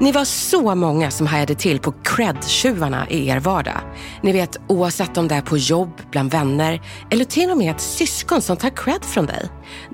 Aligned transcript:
Ni 0.00 0.12
var 0.12 0.24
så 0.24 0.74
många 0.74 1.10
som 1.10 1.26
hajade 1.26 1.54
till 1.54 1.78
på 1.78 1.92
cred-tjuvarna 1.92 3.08
i 3.10 3.28
er 3.28 3.40
vardag. 3.40 3.80
Ni 4.22 4.32
vet, 4.32 4.56
oavsett 4.68 5.18
om 5.18 5.28
det 5.28 5.34
är 5.34 5.42
på 5.42 5.56
jobb, 5.56 6.00
bland 6.10 6.30
vänner 6.30 6.82
eller 7.10 7.24
till 7.24 7.50
och 7.50 7.58
med 7.58 7.70
ett 7.70 7.80
syskon 7.80 8.42
som 8.42 8.56
tar 8.56 8.70
cred 8.70 9.04
från 9.04 9.26
dig. 9.26 9.48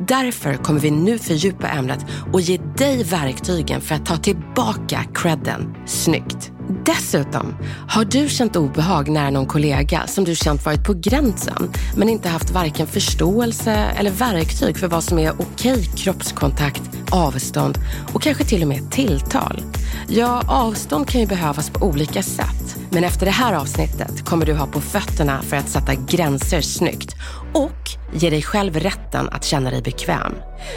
Därför 0.08 0.54
kommer 0.54 0.80
vi 0.80 0.90
nu 0.90 1.18
fördjupa 1.18 1.68
ämnet 1.68 2.06
och 2.32 2.40
ge 2.40 2.58
dig 2.58 3.04
verktygen 3.04 3.80
för 3.80 3.94
att 3.94 4.06
ta 4.06 4.16
tillbaka 4.16 5.04
credden 5.14 5.74
snyggt. 5.86 6.53
Dessutom, 6.68 7.54
har 7.88 8.04
du 8.04 8.28
känt 8.28 8.56
obehag 8.56 9.08
nära 9.08 9.30
någon 9.30 9.46
kollega 9.46 10.06
som 10.06 10.24
du 10.24 10.34
känt 10.34 10.64
varit 10.64 10.84
på 10.84 10.94
gränsen 10.94 11.72
men 11.96 12.08
inte 12.08 12.28
haft 12.28 12.50
varken 12.50 12.86
förståelse 12.86 13.72
eller 13.72 14.10
verktyg 14.10 14.78
för 14.78 14.88
vad 14.88 15.04
som 15.04 15.18
är 15.18 15.32
okej 15.32 15.84
kroppskontakt, 15.96 16.82
avstånd 17.10 17.78
och 18.12 18.22
kanske 18.22 18.44
till 18.44 18.62
och 18.62 18.68
med 18.68 18.90
tilltal? 18.90 19.62
Ja, 20.08 20.42
avstånd 20.48 21.08
kan 21.08 21.20
ju 21.20 21.26
behövas 21.26 21.70
på 21.70 21.86
olika 21.86 22.22
sätt. 22.22 22.76
Men 22.90 23.04
efter 23.04 23.26
det 23.26 23.32
här 23.32 23.54
avsnittet 23.54 24.24
kommer 24.24 24.46
du 24.46 24.54
ha 24.54 24.66
på 24.66 24.80
fötterna 24.80 25.42
för 25.42 25.56
att 25.56 25.68
sätta 25.68 25.94
gränser 25.94 26.60
snyggt 26.60 27.14
och 27.54 27.90
ge 28.12 28.30
dig 28.30 28.42
själv 28.42 28.76
rätten 28.76 29.28
att 29.28 29.44
känna 29.44 29.70
dig 29.70 29.82
bekväm. 29.82 30.34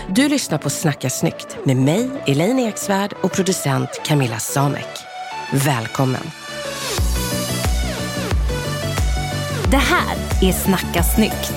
Du 0.09 0.29
lyssnar 0.29 0.57
på 0.57 0.69
Snacka 0.69 1.09
snyggt 1.09 1.57
med 1.63 1.77
mig, 1.77 2.09
Elaine 2.25 2.59
Eksvärd 2.59 3.13
och 3.23 3.31
producent 3.31 4.01
Camilla 4.05 4.39
Samek. 4.39 5.06
Välkommen! 5.51 6.21
Det 9.71 9.77
här 9.77 10.15
är 10.41 10.51
Snacka 10.51 11.03
snyggt. 11.03 11.51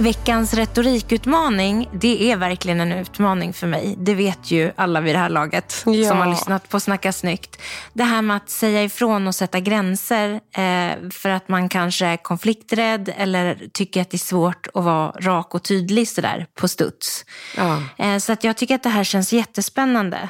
Veckans 0.00 0.54
retorikutmaning, 0.54 1.88
det 1.92 2.32
är 2.32 2.36
verkligen 2.36 2.80
en 2.80 2.92
utmaning 2.92 3.52
för 3.52 3.66
mig. 3.66 3.94
Det 3.98 4.14
vet 4.14 4.50
ju 4.50 4.72
alla 4.76 5.00
vid 5.00 5.14
det 5.14 5.18
här 5.18 5.28
laget 5.28 5.82
Ja. 5.86 6.08
som 6.08 6.18
har 6.18 6.26
lyssnat 6.30 6.68
på 6.68 6.80
Snacka 6.80 7.12
snyggt. 7.12 7.62
Det 7.92 8.04
här 8.04 8.22
med 8.22 8.36
att 8.36 8.50
säga 8.50 8.82
ifrån 8.84 9.26
och 9.26 9.34
sätta 9.34 9.60
gränser 9.60 10.30
eh, 10.34 11.10
för 11.10 11.28
att 11.28 11.48
man 11.48 11.68
kanske 11.68 12.06
är 12.06 12.16
konflikträdd 12.16 13.12
eller 13.16 13.68
tycker 13.72 14.00
att 14.02 14.10
det 14.10 14.16
är 14.16 14.18
svårt 14.18 14.66
att 14.74 14.84
vara 14.84 15.10
rak 15.10 15.54
och 15.54 15.62
tydlig 15.62 16.08
sådär 16.08 16.46
på 16.54 16.68
studs. 16.68 17.24
Ja. 17.56 17.82
Eh, 17.98 18.18
så 18.18 18.32
att 18.32 18.44
jag 18.44 18.56
tycker 18.56 18.74
att 18.74 18.82
det 18.82 18.88
här 18.88 19.04
känns 19.04 19.32
jättespännande. 19.32 20.28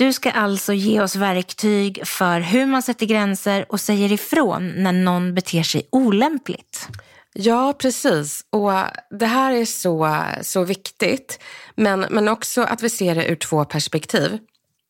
Du 0.00 0.12
ska 0.12 0.30
alltså 0.30 0.72
ge 0.72 1.00
oss 1.00 1.16
verktyg 1.16 2.06
för 2.06 2.40
hur 2.40 2.66
man 2.66 2.82
sätter 2.82 3.06
gränser 3.06 3.66
och 3.68 3.80
säger 3.80 4.12
ifrån 4.12 4.72
när 4.76 4.92
någon 4.92 5.34
beter 5.34 5.62
sig 5.62 5.88
olämpligt. 5.92 6.88
Ja, 7.32 7.74
precis. 7.78 8.44
Och 8.50 8.72
det 9.10 9.26
här 9.26 9.52
är 9.52 9.64
så, 9.64 10.24
så 10.42 10.64
viktigt. 10.64 11.40
Men, 11.74 12.00
men 12.00 12.28
också 12.28 12.62
att 12.62 12.82
vi 12.82 12.90
ser 12.90 13.14
det 13.14 13.26
ur 13.28 13.36
två 13.36 13.64
perspektiv. 13.64 14.38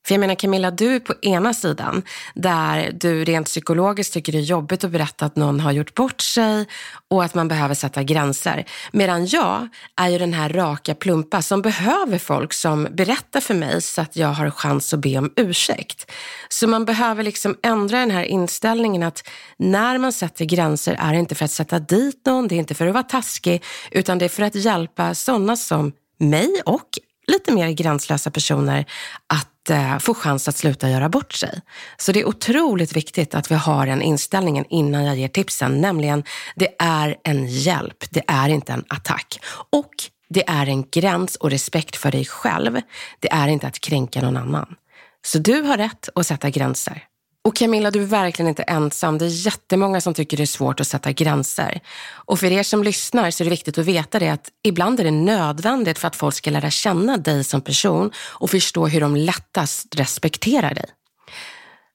För 0.06 0.14
jag 0.14 0.20
menar 0.20 0.34
Camilla, 0.34 0.70
du 0.70 0.94
är 0.94 1.00
på 1.00 1.14
ena 1.22 1.54
sidan 1.54 2.02
där 2.34 2.92
du 2.94 3.24
rent 3.24 3.46
psykologiskt 3.46 4.12
tycker 4.12 4.32
det 4.32 4.38
är 4.38 4.42
jobbigt 4.42 4.84
att 4.84 4.90
berätta 4.90 5.24
att 5.24 5.36
någon 5.36 5.60
har 5.60 5.72
gjort 5.72 5.94
bort 5.94 6.20
sig 6.20 6.66
och 7.08 7.24
att 7.24 7.34
man 7.34 7.48
behöver 7.48 7.74
sätta 7.74 8.02
gränser. 8.02 8.64
Medan 8.92 9.26
jag 9.26 9.68
är 9.96 10.08
ju 10.08 10.18
den 10.18 10.32
här 10.32 10.48
raka 10.48 10.94
plumpa 10.94 11.42
som 11.42 11.62
behöver 11.62 12.18
folk 12.18 12.52
som 12.52 12.88
berättar 12.90 13.40
för 13.40 13.54
mig 13.54 13.82
så 13.82 14.00
att 14.00 14.16
jag 14.16 14.28
har 14.28 14.50
chans 14.50 14.94
att 14.94 15.00
be 15.00 15.18
om 15.18 15.32
ursäkt. 15.36 16.10
Så 16.48 16.68
man 16.68 16.84
behöver 16.84 17.22
liksom 17.22 17.56
ändra 17.62 18.00
den 18.00 18.10
här 18.10 18.24
inställningen 18.24 19.02
att 19.02 19.28
när 19.56 19.98
man 19.98 20.12
sätter 20.12 20.44
gränser 20.44 20.96
är 21.00 21.12
det 21.12 21.18
inte 21.18 21.34
för 21.34 21.44
att 21.44 21.50
sätta 21.50 21.78
dit 21.78 22.26
någon, 22.26 22.48
det 22.48 22.54
är 22.54 22.58
inte 22.58 22.74
för 22.74 22.86
att 22.86 22.94
vara 22.94 23.04
taskig, 23.04 23.64
utan 23.90 24.18
det 24.18 24.24
är 24.24 24.28
för 24.28 24.42
att 24.42 24.54
hjälpa 24.54 25.14
sådana 25.14 25.56
som 25.56 25.92
mig 26.18 26.62
och 26.64 26.88
lite 27.30 27.52
mer 27.52 27.70
gränslösa 27.70 28.30
personer 28.30 28.84
att 29.26 29.70
eh, 29.70 29.98
få 29.98 30.14
chans 30.14 30.48
att 30.48 30.56
sluta 30.56 30.90
göra 30.90 31.08
bort 31.08 31.32
sig. 31.32 31.60
Så 31.96 32.12
det 32.12 32.20
är 32.20 32.28
otroligt 32.28 32.96
viktigt 32.96 33.34
att 33.34 33.50
vi 33.50 33.54
har 33.54 33.86
den 33.86 34.02
inställningen 34.02 34.64
innan 34.70 35.04
jag 35.04 35.16
ger 35.16 35.28
tipsen, 35.28 35.80
nämligen 35.80 36.24
det 36.56 36.68
är 36.78 37.16
en 37.24 37.46
hjälp, 37.46 38.04
det 38.10 38.22
är 38.26 38.48
inte 38.48 38.72
en 38.72 38.84
attack. 38.88 39.40
Och 39.70 39.90
det 40.28 40.48
är 40.48 40.66
en 40.66 40.84
gräns 40.90 41.36
och 41.36 41.50
respekt 41.50 41.96
för 41.96 42.10
dig 42.10 42.24
själv. 42.24 42.80
Det 43.20 43.32
är 43.32 43.48
inte 43.48 43.66
att 43.66 43.80
kränka 43.80 44.20
någon 44.20 44.36
annan. 44.36 44.74
Så 45.22 45.38
du 45.38 45.62
har 45.62 45.76
rätt 45.76 46.08
att 46.14 46.26
sätta 46.26 46.50
gränser. 46.50 47.09
Och 47.44 47.56
Camilla, 47.56 47.90
du 47.90 48.02
är 48.02 48.06
verkligen 48.06 48.48
inte 48.48 48.62
ensam. 48.62 49.18
Det 49.18 49.24
är 49.24 49.46
jättemånga 49.46 50.00
som 50.00 50.14
tycker 50.14 50.36
det 50.36 50.42
är 50.42 50.46
svårt 50.46 50.80
att 50.80 50.86
sätta 50.86 51.12
gränser. 51.12 51.80
Och 52.10 52.38
för 52.38 52.52
er 52.52 52.62
som 52.62 52.82
lyssnar 52.82 53.30
så 53.30 53.42
är 53.42 53.44
det 53.44 53.50
viktigt 53.50 53.78
att 53.78 53.86
veta 53.86 54.18
det 54.18 54.28
att 54.28 54.48
ibland 54.62 55.00
är 55.00 55.04
det 55.04 55.10
nödvändigt 55.10 55.98
för 55.98 56.08
att 56.08 56.16
folk 56.16 56.34
ska 56.34 56.50
lära 56.50 56.70
känna 56.70 57.16
dig 57.16 57.44
som 57.44 57.60
person 57.60 58.12
och 58.18 58.50
förstå 58.50 58.86
hur 58.86 59.00
de 59.00 59.16
lättast 59.16 59.94
respekterar 59.96 60.74
dig. 60.74 60.86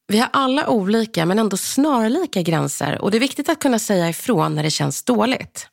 Vi 0.07 0.19
har 0.19 0.29
alla 0.34 0.69
olika 0.69 1.25
men 1.25 1.39
ändå 1.39 1.57
snarlika 1.57 2.41
gränser 2.41 3.01
och 3.01 3.11
det 3.11 3.17
är 3.17 3.19
viktigt 3.19 3.50
att 3.50 3.59
kunna 3.59 3.79
säga 3.79 4.09
ifrån 4.09 4.55
när 4.55 4.63
det 4.63 4.72
känns 4.72 5.03
dåligt. 5.03 5.67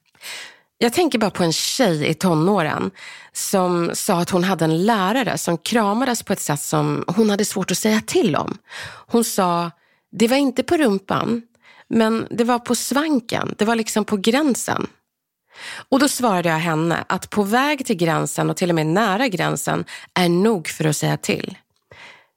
Jag 0.83 0.93
tänker 0.93 1.19
bara 1.19 1.31
på 1.31 1.45
en 1.45 1.53
tjej 1.53 2.07
i 2.07 2.15
tonåren 2.15 2.91
som 3.33 3.91
sa 3.95 4.21
att 4.21 4.31
hon 4.31 4.45
hade 4.45 4.65
en 4.65 4.87
lärare 4.87 5.39
som 5.39 5.59
kramades 5.59 6.23
på 6.23 6.33
ett 6.33 6.41
sätt 6.41 6.61
som 6.61 7.05
hon 7.07 7.31
hade 7.31 7.45
svårt 7.45 7.71
att 7.71 7.79
säga 7.79 8.01
till 8.07 8.37
om. 8.37 8.59
Hon 9.07 9.25
sa, 9.25 9.71
det 10.13 10.29
var 10.29 10.37
inte 10.37 10.63
på 10.63 10.77
rumpan, 10.77 11.43
men 11.89 12.27
det 12.31 12.45
var 12.45 12.59
på 12.59 12.75
svanken, 12.75 13.55
det 13.59 13.65
var 13.65 13.77
liksom 13.77 14.05
på 14.05 14.17
gränsen. 14.17 14.87
Och 15.89 15.99
då 15.99 16.09
svarade 16.09 16.49
jag 16.49 16.57
henne 16.57 17.05
att 17.07 17.31
på 17.31 17.43
väg 17.43 17.87
till 17.87 17.97
gränsen 17.97 18.51
och 18.51 18.57
till 18.57 18.71
och 18.71 18.75
med 18.75 18.87
nära 18.87 19.29
gränsen 19.29 19.85
är 20.15 20.29
nog 20.29 20.69
för 20.69 20.85
att 20.85 20.97
säga 20.97 21.17
till. 21.17 21.59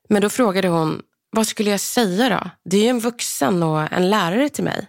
Men 0.10 0.22
då 0.22 0.30
frågade 0.30 0.68
hon, 0.68 1.02
vad 1.32 1.48
skulle 1.48 1.70
jag 1.70 1.80
säga 1.80 2.30
då? 2.30 2.50
Det 2.70 2.78
är 2.78 2.82
ju 2.82 2.90
en 2.90 3.00
vuxen 3.00 3.64
och 3.64 3.94
en 3.94 4.10
lärare 4.10 4.50
till 4.50 4.64
mig. 4.64 4.88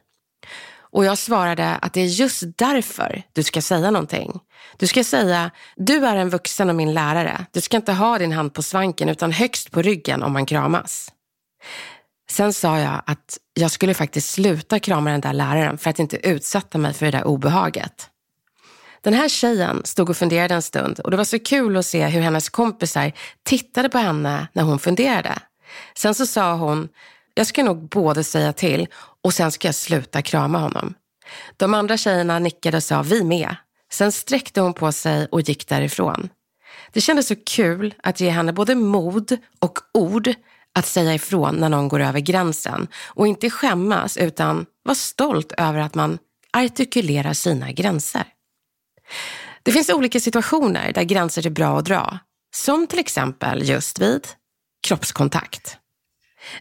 Och 0.96 1.04
jag 1.04 1.18
svarade 1.18 1.76
att 1.76 1.92
det 1.92 2.00
är 2.00 2.06
just 2.06 2.42
därför 2.56 3.22
du 3.32 3.42
ska 3.42 3.62
säga 3.62 3.90
någonting. 3.90 4.40
Du 4.76 4.86
ska 4.86 5.04
säga, 5.04 5.50
du 5.76 6.06
är 6.06 6.16
en 6.16 6.30
vuxen 6.30 6.68
och 6.68 6.74
min 6.74 6.94
lärare. 6.94 7.46
Du 7.52 7.60
ska 7.60 7.76
inte 7.76 7.92
ha 7.92 8.18
din 8.18 8.32
hand 8.32 8.54
på 8.54 8.62
svanken 8.62 9.08
utan 9.08 9.32
högst 9.32 9.70
på 9.70 9.82
ryggen 9.82 10.22
om 10.22 10.32
man 10.32 10.46
kramas. 10.46 11.12
Sen 12.30 12.52
sa 12.52 12.78
jag 12.78 13.02
att 13.06 13.38
jag 13.54 13.70
skulle 13.70 13.94
faktiskt 13.94 14.30
sluta 14.30 14.78
krama 14.78 15.10
den 15.10 15.20
där 15.20 15.32
läraren 15.32 15.78
för 15.78 15.90
att 15.90 15.98
inte 15.98 16.28
utsätta 16.28 16.78
mig 16.78 16.92
för 16.92 17.06
det 17.06 17.12
där 17.12 17.24
obehaget. 17.24 18.10
Den 19.00 19.14
här 19.14 19.28
tjejen 19.28 19.82
stod 19.84 20.10
och 20.10 20.16
funderade 20.16 20.54
en 20.54 20.62
stund 20.62 21.00
och 21.00 21.10
det 21.10 21.16
var 21.16 21.24
så 21.24 21.38
kul 21.38 21.76
att 21.76 21.86
se 21.86 22.06
hur 22.06 22.20
hennes 22.20 22.48
kompisar 22.48 23.12
tittade 23.42 23.88
på 23.88 23.98
henne 23.98 24.48
när 24.52 24.62
hon 24.62 24.78
funderade. 24.78 25.38
Sen 25.94 26.14
så 26.14 26.26
sa 26.26 26.54
hon, 26.54 26.88
jag 27.34 27.46
ska 27.46 27.62
nog 27.62 27.88
både 27.88 28.24
säga 28.24 28.52
till 28.52 28.88
och 29.26 29.34
sen 29.34 29.52
ska 29.52 29.68
jag 29.68 29.74
sluta 29.74 30.22
krama 30.22 30.58
honom. 30.58 30.94
De 31.56 31.74
andra 31.74 31.96
tjejerna 31.96 32.38
nickade 32.38 32.76
och 32.76 32.82
sa 32.82 33.02
vi 33.02 33.24
med. 33.24 33.56
Sen 33.92 34.12
sträckte 34.12 34.60
hon 34.60 34.74
på 34.74 34.92
sig 34.92 35.28
och 35.32 35.40
gick 35.40 35.68
därifrån. 35.68 36.28
Det 36.92 37.00
kändes 37.00 37.26
så 37.26 37.36
kul 37.36 37.94
att 38.02 38.20
ge 38.20 38.30
henne 38.30 38.52
både 38.52 38.74
mod 38.74 39.36
och 39.60 39.78
ord 39.94 40.34
att 40.74 40.86
säga 40.86 41.14
ifrån 41.14 41.56
när 41.56 41.68
någon 41.68 41.88
går 41.88 42.00
över 42.00 42.20
gränsen 42.20 42.88
och 43.06 43.26
inte 43.26 43.50
skämmas 43.50 44.16
utan 44.16 44.66
vara 44.82 44.94
stolt 44.94 45.52
över 45.52 45.78
att 45.78 45.94
man 45.94 46.18
artikulerar 46.52 47.32
sina 47.32 47.72
gränser. 47.72 48.24
Det 49.62 49.72
finns 49.72 49.90
olika 49.90 50.20
situationer 50.20 50.92
där 50.92 51.02
gränser 51.02 51.46
är 51.46 51.50
bra 51.50 51.78
att 51.78 51.84
dra, 51.84 52.18
som 52.54 52.86
till 52.86 52.98
exempel 52.98 53.68
just 53.68 53.98
vid 53.98 54.26
kroppskontakt. 54.86 55.78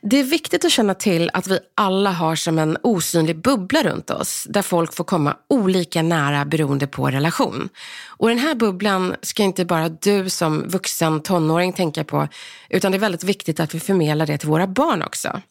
Det 0.01 0.19
är 0.19 0.23
viktigt 0.23 0.65
att 0.65 0.71
känna 0.71 0.93
till 0.93 1.29
att 1.33 1.47
vi 1.47 1.59
alla 1.75 2.11
har 2.11 2.35
som 2.35 2.59
en 2.59 2.77
osynlig 2.83 3.41
bubbla 3.41 3.83
runt 3.83 4.09
oss 4.09 4.47
där 4.49 4.61
folk 4.61 4.93
får 4.93 5.03
komma 5.03 5.37
olika 5.49 6.01
nära 6.01 6.45
beroende 6.45 6.87
på 6.87 7.07
relation. 7.07 7.69
Och 8.07 8.29
den 8.29 8.39
här 8.39 8.55
bubblan 8.55 9.15
ska 9.21 9.43
inte 9.43 9.65
bara 9.65 9.89
du 9.89 10.29
som 10.29 10.63
vuxen 10.67 11.21
tonåring 11.21 11.73
tänka 11.73 12.03
på 12.03 12.27
utan 12.69 12.91
det 12.91 12.97
är 12.97 12.99
väldigt 12.99 13.23
viktigt 13.23 13.59
att 13.59 13.75
vi 13.75 13.79
förmedlar 13.79 14.25
det 14.25 14.37
till 14.37 14.49
våra 14.49 14.67
barn 14.67 15.01
också. 15.03 15.41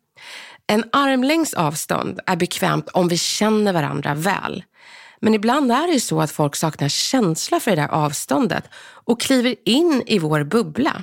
En 0.67 0.85
armlängds 0.93 1.55
avstånd 1.55 2.21
är 2.27 2.37
bekvämt 2.37 2.89
om 2.89 3.09
vi 3.09 3.19
känner 3.19 3.73
varandra 3.73 4.15
väl. 4.15 4.65
Men 5.21 5.35
ibland 5.35 5.73
är 5.73 5.87
det 5.87 5.93
ju 5.93 6.01
så 6.01 6.21
att 6.21 6.31
folk 6.31 6.57
saknar 6.57 6.89
känsla 6.89 7.61
för 7.61 7.71
det 7.71 7.83
där 7.83 7.89
avståndet 7.89 8.65
och 9.05 9.21
kliver 9.21 9.55
in 9.65 10.03
i 10.07 10.19
vår 10.19 10.45
bubbla. 10.45 11.03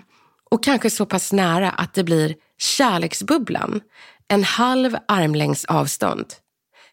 Och 0.51 0.63
kanske 0.63 0.89
så 0.89 1.06
pass 1.06 1.33
nära 1.33 1.69
att 1.69 1.94
det 1.94 2.03
blir 2.03 2.36
kärleksbubblan. 2.57 3.81
En 4.27 4.44
halv 4.44 4.98
armlängds 5.07 5.65
avstånd. 5.65 6.25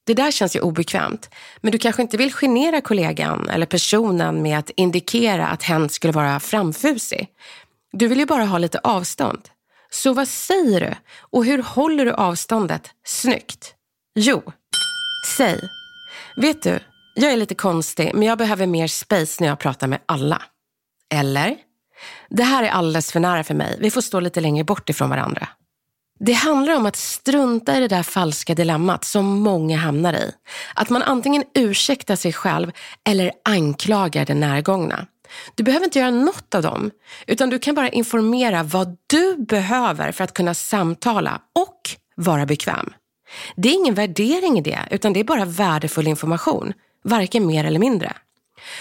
Det 0.04 0.14
där 0.14 0.30
känns 0.30 0.56
ju 0.56 0.60
obekvämt, 0.60 1.30
men 1.60 1.72
du 1.72 1.78
kanske 1.78 2.02
inte 2.02 2.16
vill 2.16 2.32
genera 2.32 2.80
kollegan 2.80 3.48
eller 3.48 3.66
personen 3.66 4.42
med 4.42 4.58
att 4.58 4.70
indikera 4.70 5.46
att 5.48 5.62
hen 5.62 5.88
skulle 5.88 6.12
vara 6.12 6.40
framfusig. 6.40 7.28
Du 7.92 8.08
vill 8.08 8.18
ju 8.18 8.26
bara 8.26 8.44
ha 8.44 8.58
lite 8.58 8.78
avstånd. 8.78 9.40
Så 9.90 10.12
vad 10.12 10.28
säger 10.28 10.80
du 10.80 10.94
och 11.20 11.44
hur 11.44 11.62
håller 11.62 12.04
du 12.04 12.12
avståndet 12.12 12.90
snyggt? 13.04 13.74
Jo, 14.14 14.42
säg. 15.36 15.60
Vet 16.36 16.62
du, 16.62 16.78
jag 17.14 17.32
är 17.32 17.36
lite 17.36 17.54
konstig 17.54 18.10
men 18.14 18.22
jag 18.22 18.38
behöver 18.38 18.66
mer 18.66 18.86
space 18.86 19.36
när 19.42 19.48
jag 19.48 19.58
pratar 19.58 19.86
med 19.86 19.98
alla. 20.06 20.42
Eller? 21.14 21.56
Det 22.28 22.42
här 22.42 22.62
är 22.62 22.68
alldeles 22.68 23.12
för 23.12 23.20
nära 23.20 23.44
för 23.44 23.54
mig. 23.54 23.76
Vi 23.80 23.90
får 23.90 24.00
stå 24.00 24.20
lite 24.20 24.40
längre 24.40 24.64
bort 24.64 24.90
ifrån 24.90 25.10
varandra. 25.10 25.48
Det 26.20 26.32
handlar 26.32 26.76
om 26.76 26.86
att 26.86 26.96
strunta 26.96 27.76
i 27.76 27.80
det 27.80 27.88
där 27.88 28.02
falska 28.02 28.54
dilemmat 28.54 29.04
som 29.04 29.26
många 29.26 29.76
hamnar 29.76 30.14
i. 30.14 30.32
Att 30.74 30.90
man 30.90 31.02
antingen 31.02 31.44
ursäktar 31.54 32.16
sig 32.16 32.32
själv 32.32 32.72
eller 33.04 33.32
anklagar 33.44 34.24
den 34.24 34.40
närgångna. 34.40 35.06
Du 35.54 35.62
behöver 35.62 35.84
inte 35.84 35.98
göra 35.98 36.10
något 36.10 36.54
av 36.54 36.62
dem, 36.62 36.90
utan 37.26 37.50
du 37.50 37.58
kan 37.58 37.74
bara 37.74 37.88
informera 37.88 38.62
vad 38.62 38.96
du 39.06 39.36
behöver 39.36 40.12
för 40.12 40.24
att 40.24 40.34
kunna 40.34 40.54
samtala 40.54 41.40
och 41.54 41.80
vara 42.14 42.46
bekväm. 42.46 42.92
Det 43.56 43.68
är 43.68 43.74
ingen 43.74 43.94
värdering 43.94 44.58
i 44.58 44.60
det, 44.60 44.80
utan 44.90 45.12
det 45.12 45.20
är 45.20 45.24
bara 45.24 45.44
värdefull 45.44 46.06
information, 46.08 46.72
varken 47.04 47.46
mer 47.46 47.64
eller 47.64 47.78
mindre. 47.78 48.12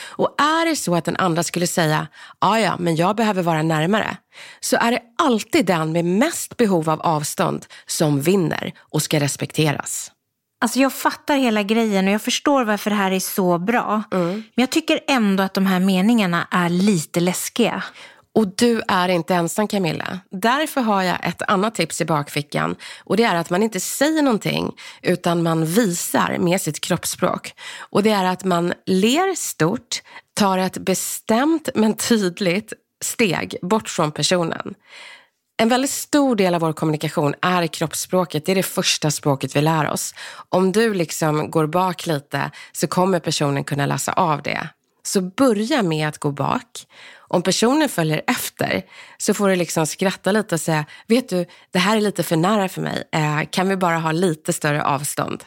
Och 0.10 0.36
är 0.42 0.66
det 0.66 0.76
så 0.76 0.96
att 0.96 1.06
den 1.06 1.18
andra 1.18 1.44
skulle 1.44 1.68
säga, 1.68 2.08
ja 2.40 2.76
men 2.80 2.96
jag 2.96 3.16
behöver 3.16 3.44
vara 3.44 3.64
närmare, 3.64 4.18
så 4.60 4.78
är 4.78 4.92
det 4.92 5.02
alltid 5.18 5.66
den 5.66 5.92
med 5.92 6.06
mest 6.06 6.58
behov 6.58 6.90
av 6.90 7.02
avstånd 7.02 7.66
som 7.86 8.22
vinner 8.22 8.74
och 8.80 9.02
ska 9.02 9.20
respekteras. 9.20 10.12
Alltså 10.62 10.80
jag 10.80 10.94
fattar 10.94 11.38
hela 11.38 11.64
grejen 11.64 12.08
och 12.08 12.14
jag 12.14 12.22
förstår 12.22 12.64
varför 12.64 12.90
det 12.90 12.96
här 12.96 13.12
är 13.12 13.20
så 13.20 13.58
bra. 13.58 14.04
Mm. 14.12 14.30
Men 14.32 14.44
jag 14.64 14.70
tycker 14.70 15.00
ändå 15.08 15.44
att 15.44 15.54
de 15.54 15.66
här 15.66 15.80
meningarna 15.80 16.48
är 16.52 16.70
lite 16.70 17.20
läskiga. 17.20 17.84
Och 18.38 18.48
du 18.56 18.82
är 18.88 19.10
inte 19.10 19.36
ensam 19.36 19.68
Camilla. 19.68 20.20
Därför 20.32 20.82
har 20.82 21.04
jag 21.04 21.28
ett 21.28 21.42
annat 21.42 21.76
tips 21.76 22.02
i 22.02 22.06
bakfickan 22.06 22.76
och 23.04 23.18
det 23.18 23.24
är 23.24 23.36
att 23.36 23.50
man 23.50 23.64
inte 23.64 23.80
säger 23.80 24.22
någonting 24.22 24.76
utan 25.02 25.44
man 25.44 25.66
visar 25.66 26.38
med 26.38 26.62
sitt 26.62 26.80
kroppsspråk. 26.80 27.54
Och 27.80 28.04
det 28.04 28.10
är 28.10 28.26
att 28.26 28.44
man 28.44 28.74
ler 28.86 29.36
stort, 29.36 30.02
tar 30.34 30.58
ett 30.58 30.78
bestämt 30.78 31.70
men 31.76 31.94
tydligt 31.94 32.74
steg 33.02 33.58
bort 33.62 33.90
från 33.90 34.12
personen. 34.12 34.74
En 35.58 35.70
väldigt 35.70 35.92
stor 35.92 36.36
del 36.36 36.56
av 36.56 36.62
vår 36.62 36.74
kommunikation 36.74 37.36
är 37.42 37.68
kroppsspråket. 37.68 38.46
Det 38.46 38.52
är 38.52 38.56
det 38.56 38.64
första 38.64 39.12
språket 39.12 39.56
vi 39.56 39.62
lär 39.62 39.90
oss. 39.90 40.16
Om 40.50 40.72
du 40.72 40.94
liksom 40.94 41.52
går 41.52 41.68
bak 41.68 42.06
lite 42.06 42.52
så 42.72 42.88
kommer 42.88 43.20
personen 43.20 43.64
kunna 43.64 43.86
läsa 43.86 44.14
av 44.14 44.42
det. 44.42 44.70
Så 45.08 45.22
börja 45.22 45.84
med 45.84 46.08
att 46.08 46.18
gå 46.18 46.32
bak 46.32 46.88
om 47.18 47.42
personen 47.42 47.90
följer 47.90 48.22
efter 48.28 48.84
så 49.18 49.34
får 49.34 49.50
du 49.50 49.56
liksom 49.56 49.88
skratta 49.88 50.32
lite 50.32 50.56
och 50.56 50.62
säga, 50.62 50.86
vet 51.08 51.30
du, 51.30 51.46
det 51.72 51.80
här 51.80 51.98
är 51.98 52.02
lite 52.02 52.24
för 52.24 52.36
nära 52.36 52.70
för 52.70 52.82
mig. 52.82 53.04
Eh, 53.12 53.50
kan 53.50 53.70
vi 53.70 53.78
bara 53.78 53.98
ha 53.98 54.12
lite 54.12 54.54
större 54.54 54.84
avstånd? 54.84 55.44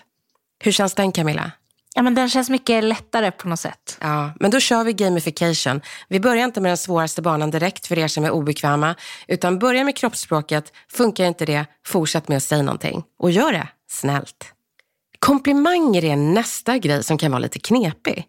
Hur 0.63 0.73
känns 0.73 0.95
den 0.95 1.13
Camilla? 1.13 1.53
Ja, 1.95 2.03
men 2.03 2.15
den 2.15 2.31
känns 2.31 2.51
mycket 2.51 2.85
lättare 2.85 3.31
på 3.31 3.49
något 3.49 3.61
sätt. 3.61 3.99
Ja, 4.01 4.33
men 4.41 4.51
då 4.51 4.61
kör 4.61 4.85
vi 4.85 4.93
gamification. 4.93 5.81
Vi 6.09 6.21
börjar 6.21 6.45
inte 6.45 6.61
med 6.61 6.71
den 6.71 6.77
svåraste 6.77 7.23
banan 7.23 7.51
direkt 7.51 7.87
för 7.87 7.99
er 7.99 8.09
som 8.09 8.25
är 8.25 8.31
obekväma, 8.31 8.95
utan 9.29 9.59
börja 9.59 9.85
med 9.85 9.97
kroppsspråket. 9.97 10.73
Funkar 10.89 11.25
inte 11.25 11.47
det, 11.47 11.67
fortsätt 11.87 12.29
med 12.29 12.37
att 12.37 12.43
säga 12.43 12.63
någonting. 12.63 13.03
Och 13.19 13.31
gör 13.31 13.53
det 13.53 13.69
snällt. 13.91 14.55
Komplimanger 15.21 16.05
är 16.05 16.17
nästa 16.17 16.79
grej 16.79 17.05
som 17.05 17.19
kan 17.19 17.31
vara 17.31 17.39
lite 17.39 17.59
knepig. 17.59 18.25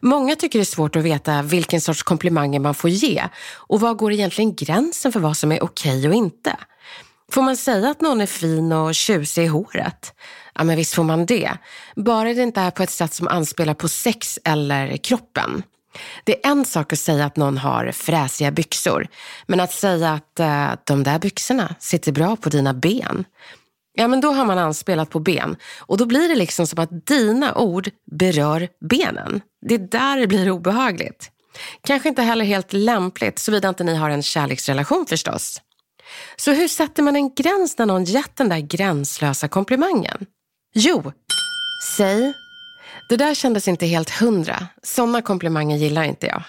Många 0.00 0.36
tycker 0.36 0.58
det 0.58 0.62
är 0.62 0.64
svårt 0.64 0.96
att 0.96 1.02
veta 1.02 1.42
vilken 1.42 1.80
sorts 1.80 2.02
komplimanger 2.02 2.60
man 2.60 2.74
får 2.74 2.90
ge 2.90 3.24
och 3.54 3.80
var 3.80 3.94
går 3.94 4.12
egentligen 4.12 4.54
gränsen 4.54 5.12
för 5.12 5.20
vad 5.20 5.36
som 5.36 5.52
är 5.52 5.64
okej 5.64 5.98
okay 5.98 6.08
och 6.08 6.14
inte. 6.14 6.56
Får 7.32 7.42
man 7.42 7.56
säga 7.56 7.90
att 7.90 8.00
någon 8.00 8.20
är 8.20 8.26
fin 8.26 8.72
och 8.72 8.94
tjusig 8.94 9.44
i 9.44 9.46
håret? 9.46 10.14
Ja, 10.54 10.64
men 10.64 10.76
visst 10.76 10.94
får 10.94 11.02
man 11.02 11.26
det. 11.26 11.52
Bara 11.96 12.34
det 12.34 12.42
inte 12.42 12.60
är 12.60 12.70
på 12.70 12.82
ett 12.82 12.90
sätt 12.90 13.14
som 13.14 13.28
anspelar 13.28 13.74
på 13.74 13.88
sex 13.88 14.38
eller 14.44 14.96
kroppen. 14.96 15.62
Det 16.24 16.46
är 16.46 16.50
en 16.50 16.64
sak 16.64 16.92
att 16.92 16.98
säga 16.98 17.24
att 17.24 17.36
någon 17.36 17.58
har 17.58 17.92
fräsiga 17.92 18.50
byxor, 18.50 19.08
men 19.46 19.60
att 19.60 19.72
säga 19.72 20.12
att 20.12 20.40
eh, 20.40 20.70
de 20.84 21.02
där 21.02 21.18
byxorna 21.18 21.74
sitter 21.78 22.12
bra 22.12 22.36
på 22.36 22.48
dina 22.48 22.74
ben. 22.74 23.24
Ja, 23.96 24.08
men 24.08 24.20
då 24.20 24.32
har 24.32 24.44
man 24.44 24.58
anspelat 24.58 25.10
på 25.10 25.20
ben 25.20 25.56
och 25.78 25.96
då 25.96 26.06
blir 26.06 26.28
det 26.28 26.34
liksom 26.34 26.66
som 26.66 26.78
att 26.78 27.06
dina 27.06 27.54
ord 27.54 27.90
berör 28.10 28.68
benen. 28.90 29.40
Det 29.66 29.74
är 29.74 29.78
där 29.78 30.20
det 30.20 30.26
blir 30.26 30.50
obehagligt. 30.50 31.30
Kanske 31.80 32.08
inte 32.08 32.22
heller 32.22 32.44
helt 32.44 32.72
lämpligt, 32.72 33.38
såvida 33.38 33.68
inte 33.68 33.84
ni 33.84 33.94
har 33.94 34.10
en 34.10 34.22
kärleksrelation 34.22 35.06
förstås. 35.06 35.60
Så 36.36 36.52
hur 36.52 36.68
sätter 36.68 37.02
man 37.02 37.16
en 37.16 37.34
gräns 37.34 37.78
när 37.78 37.86
någon 37.86 38.04
gett 38.04 38.36
den 38.36 38.48
där 38.48 38.58
gränslösa 38.58 39.48
komplimangen? 39.48 40.26
Jo, 40.74 41.12
säg, 41.96 42.32
det 43.08 43.16
där 43.16 43.34
kändes 43.34 43.68
inte 43.68 43.86
helt 43.86 44.10
hundra. 44.10 44.66
Sådana 44.82 45.22
komplimanger 45.22 45.76
gillar 45.76 46.02
inte 46.02 46.26
jag. 46.26 46.42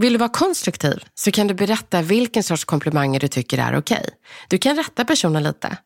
Vill 0.00 0.12
du 0.12 0.18
vara 0.18 0.28
konstruktiv 0.28 1.04
så 1.14 1.30
kan 1.30 1.46
du 1.46 1.54
berätta 1.54 2.02
vilken 2.02 2.42
sorts 2.42 2.64
komplimanger 2.64 3.20
du 3.20 3.28
tycker 3.28 3.58
är 3.58 3.78
okej. 3.78 4.04
Du 4.48 4.58
kan 4.58 4.76
rätta 4.76 5.04
personen 5.04 5.42
lite. 5.42 5.76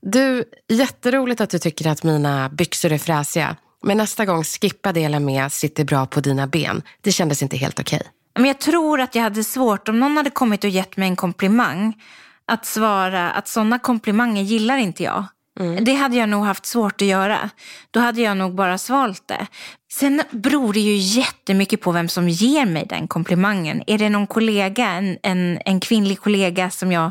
Du, 0.00 0.44
jätteroligt 0.68 1.40
att 1.40 1.50
du 1.50 1.58
tycker 1.58 1.86
att 1.86 2.02
mina 2.02 2.48
byxor 2.48 2.92
är 2.92 2.98
fräsiga. 2.98 3.56
Men 3.82 3.96
nästa 3.96 4.24
gång 4.24 4.44
skippa 4.44 4.92
delen 4.92 5.24
med 5.24 5.52
sitter 5.52 5.84
bra 5.84 6.06
på 6.06 6.20
dina 6.20 6.46
ben. 6.46 6.82
Det 7.00 7.12
kändes 7.12 7.42
inte 7.42 7.56
helt 7.56 7.80
okej. 7.80 8.02
Men 8.34 8.44
jag 8.44 8.58
tror 8.58 9.00
att 9.00 9.14
jag 9.14 9.22
hade 9.22 9.44
svårt 9.44 9.88
om 9.88 10.00
någon 10.00 10.16
hade 10.16 10.30
kommit 10.30 10.64
och 10.64 10.70
gett 10.70 10.96
mig 10.96 11.08
en 11.08 11.16
komplimang. 11.16 12.02
Att 12.46 12.66
svara 12.66 13.30
att 13.30 13.48
sådana 13.48 13.78
komplimanger 13.78 14.42
gillar 14.42 14.76
inte 14.76 15.02
jag. 15.02 15.24
Mm. 15.60 15.84
Det 15.84 15.94
hade 15.94 16.16
jag 16.16 16.28
nog 16.28 16.44
haft 16.44 16.66
svårt 16.66 17.02
att 17.02 17.08
göra. 17.08 17.50
Då 17.90 18.00
hade 18.00 18.20
jag 18.20 18.36
nog 18.36 18.54
bara 18.54 18.78
svalt 18.78 19.28
det. 19.28 19.46
Sen 19.92 20.22
beror 20.30 20.72
det 20.72 20.80
ju 20.80 20.96
jättemycket 20.96 21.80
på 21.80 21.92
vem 21.92 22.08
som 22.08 22.28
ger 22.28 22.66
mig 22.66 22.86
den 22.88 23.08
komplimangen. 23.08 23.82
Är 23.86 23.98
det 23.98 24.08
någon 24.08 24.26
kollega, 24.26 24.86
en, 24.86 25.18
en, 25.22 25.58
en 25.64 25.80
kvinnlig 25.80 26.20
kollega 26.20 26.70
som 26.70 26.92
jag 26.92 27.10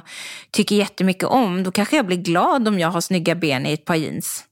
tycker 0.51 0.75
jättemycket 0.75 1.24
om, 1.24 1.63
då 1.63 1.72
kanske 1.72 1.96
jag 1.96 2.05
blir 2.05 2.17
glad 2.17 2.67
om 2.67 2.79
jag 2.79 2.89
har 2.89 3.01
snygga 3.01 3.36
ben 3.36 3.65
i 3.65 3.74
ett 3.74 3.86
par 3.86 3.96
jeans. 3.96 4.48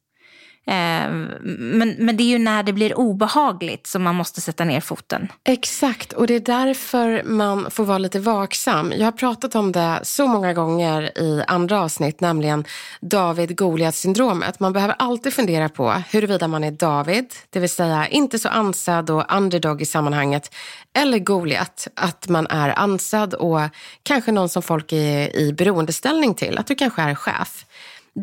Ehm, 0.70 1.32
men, 1.42 1.96
men 2.00 2.18
det 2.18 2.24
är 2.24 2.28
ju 2.28 2.38
när 2.40 2.64
det 2.64 2.74
blir 2.74 2.98
obehagligt 2.98 3.88
som 3.88 4.04
man 4.04 4.16
måste 4.16 4.42
sätta 4.42 4.64
ner 4.64 4.82
foten. 4.82 5.28
Exakt, 5.44 6.14
och 6.14 6.28
det 6.28 6.36
är 6.36 6.40
därför 6.40 7.24
man 7.24 7.72
får 7.72 7.86
vara 7.86 7.98
lite 7.98 8.20
vaksam. 8.20 8.94
Jag 8.98 9.06
har 9.06 9.12
pratat 9.12 9.56
om 9.56 9.72
det 9.72 10.00
så 10.04 10.28
många 10.28 10.54
gånger 10.54 11.18
i 11.20 11.44
andra 11.48 11.82
avsnitt, 11.82 12.22
nämligen 12.22 12.66
David 13.02 13.58
Goliat-syndromet. 13.58 14.60
Man 14.60 14.74
behöver 14.74 14.96
alltid 15.00 15.34
fundera 15.34 15.70
på 15.70 16.04
huruvida 16.10 16.48
man 16.48 16.64
är 16.64 16.72
David, 16.72 17.26
det 17.50 17.60
vill 17.60 17.70
säga 17.70 18.08
inte 18.08 18.40
så 18.40 18.50
ansedd 18.50 19.10
och 19.10 19.36
underdog 19.36 19.82
i 19.82 19.86
sammanhanget, 19.86 20.56
eller 20.94 21.20
Goliat, 21.20 21.88
att 21.96 22.28
man 22.28 22.48
är 22.48 22.80
ansedd 22.80 23.34
och 23.34 23.60
kanske 24.04 24.32
någon 24.32 24.50
som 24.50 24.64
folk 24.64 24.92
är 24.92 25.36
i 25.36 25.54
beroendeställning 25.54 26.34
till, 26.34 26.58
att 26.58 26.68
du 26.68 26.76
kanske 26.76 27.02
är 27.02 27.16
chef. 27.16 27.66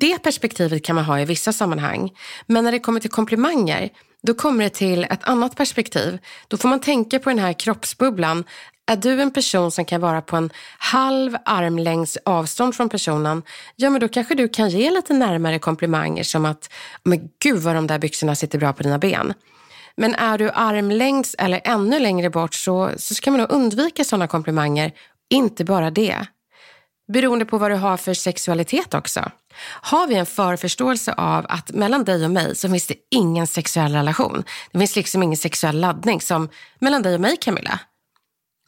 Det 0.00 0.22
perspektivet 0.22 0.84
kan 0.84 0.96
man 0.96 1.04
ha 1.04 1.20
i 1.20 1.24
vissa 1.24 1.52
sammanhang. 1.52 2.10
Men 2.46 2.64
när 2.64 2.72
det 2.72 2.78
kommer 2.78 3.00
till 3.00 3.10
komplimanger, 3.10 3.90
då 4.22 4.34
kommer 4.34 4.64
det 4.64 4.70
till 4.70 5.04
ett 5.04 5.24
annat 5.24 5.56
perspektiv. 5.56 6.18
Då 6.48 6.56
får 6.56 6.68
man 6.68 6.80
tänka 6.80 7.18
på 7.18 7.28
den 7.28 7.38
här 7.38 7.52
kroppsbubblan. 7.52 8.44
Är 8.86 8.96
du 8.96 9.22
en 9.22 9.30
person 9.30 9.70
som 9.70 9.84
kan 9.84 10.00
vara 10.00 10.20
på 10.22 10.36
en 10.36 10.50
halv 10.78 11.36
armlängds 11.44 12.18
avstånd 12.24 12.74
från 12.74 12.88
personen, 12.88 13.42
ja 13.76 13.90
men 13.90 14.00
då 14.00 14.08
kanske 14.08 14.34
du 14.34 14.48
kan 14.48 14.70
ge 14.70 14.90
lite 14.90 15.14
närmare 15.14 15.58
komplimanger 15.58 16.24
som 16.24 16.44
att, 16.44 16.72
men 17.02 17.28
gud 17.42 17.58
vad 17.58 17.74
de 17.74 17.86
där 17.86 17.98
byxorna 17.98 18.34
sitter 18.34 18.58
bra 18.58 18.72
på 18.72 18.82
dina 18.82 18.98
ben. 18.98 19.34
Men 19.96 20.14
är 20.14 20.38
du 20.38 20.50
armlängds 20.50 21.34
eller 21.38 21.60
ännu 21.64 21.98
längre 21.98 22.30
bort 22.30 22.54
så, 22.54 22.90
så 22.96 23.14
ska 23.14 23.30
man 23.30 23.40
nog 23.40 23.52
undvika 23.52 24.04
sådana 24.04 24.26
komplimanger. 24.26 24.92
Inte 25.30 25.64
bara 25.64 25.90
det. 25.90 26.26
Beroende 27.12 27.44
på 27.44 27.58
vad 27.58 27.70
du 27.70 27.74
har 27.74 27.96
för 27.96 28.14
sexualitet 28.14 28.94
också. 28.94 29.30
Har 29.62 30.06
vi 30.06 30.14
en 30.14 30.26
förförståelse 30.26 31.12
av 31.12 31.46
att 31.48 31.70
mellan 31.72 32.04
dig 32.04 32.24
och 32.24 32.30
mig 32.30 32.56
så 32.56 32.68
finns 32.68 32.86
det 32.86 32.94
ingen 33.10 33.46
sexuell 33.46 33.92
relation. 33.92 34.44
Det 34.72 34.78
finns 34.78 34.96
liksom 34.96 35.22
ingen 35.22 35.36
sexuell 35.36 35.80
laddning 35.80 36.20
som 36.20 36.48
mellan 36.78 37.02
dig 37.02 37.14
och 37.14 37.20
mig 37.20 37.36
Camilla. 37.40 37.80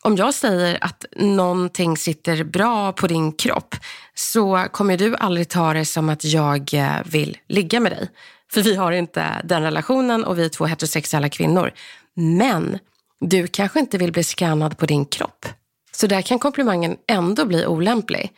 Om 0.02 0.16
jag 0.16 0.35
säger 0.35 0.78
att 0.81 1.05
någonting 1.16 1.97
sitter 1.97 2.45
bra 2.45 2.93
på 2.93 3.07
din 3.07 3.33
kropp 3.33 3.75
så 4.14 4.66
kommer 4.73 4.97
du 4.97 5.16
aldrig 5.16 5.49
ta 5.49 5.73
det 5.73 5.85
som 5.85 6.09
att 6.09 6.25
jag 6.25 6.75
eh, 6.75 6.97
vill 7.05 7.38
ligga 7.49 7.81
med 7.81 7.93
dig. 7.93 8.09
För 8.52 8.62
vi 8.62 8.76
har 8.76 8.93
inte 8.93 9.40
den 9.45 9.62
relationen 9.62 10.25
och 10.25 10.38
vi 10.38 10.45
är 10.45 10.49
två 10.49 10.66
heterosexuella 10.66 11.28
kvinnor. 11.28 11.73
Men 12.14 12.78
du 13.21 13.47
kanske 13.47 13.81
inte 13.81 13.99
vill 13.99 14.12
bli 14.12 14.25
skannad 14.25 14.78
på 14.78 14.87
din 14.87 15.05
kropp. 15.05 15.47
Så 15.93 16.07
där 16.07 16.23
kan 16.23 16.38
komplimangen 16.38 16.97
ändå 17.09 17.45
bli 17.45 17.66
olämplig. 17.66 18.33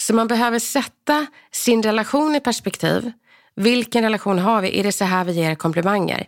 Så 0.00 0.14
man 0.14 0.26
behöver 0.26 0.58
sätta 0.58 1.26
sin 1.52 1.82
relation 1.82 2.34
i 2.36 2.40
perspektiv. 2.40 3.12
Vilken 3.56 4.02
relation 4.02 4.38
har 4.38 4.60
vi? 4.60 4.80
Är 4.80 4.84
det 4.84 4.92
så 4.92 5.04
här 5.04 5.24
vi 5.24 5.32
ger 5.32 5.54
komplimanger? 5.54 6.26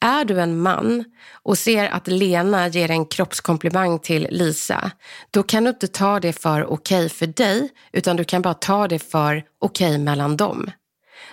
Är 0.00 0.24
du 0.24 0.40
en 0.40 0.60
man 0.60 1.04
och 1.32 1.58
ser 1.58 1.88
att 1.88 2.06
Lena 2.06 2.68
ger 2.68 2.90
en 2.90 3.06
kroppskomplimang 3.06 3.98
till 3.98 4.28
Lisa, 4.30 4.90
då 5.30 5.42
kan 5.42 5.64
du 5.64 5.70
inte 5.70 5.88
ta 5.88 6.20
det 6.20 6.32
för 6.32 6.64
okej 6.64 6.98
okay 6.98 7.08
för 7.08 7.26
dig, 7.26 7.68
utan 7.92 8.16
du 8.16 8.24
kan 8.24 8.42
bara 8.42 8.54
ta 8.54 8.88
det 8.88 8.98
för 8.98 9.44
okej 9.58 9.88
okay 9.88 9.98
mellan 9.98 10.36
dem. 10.36 10.70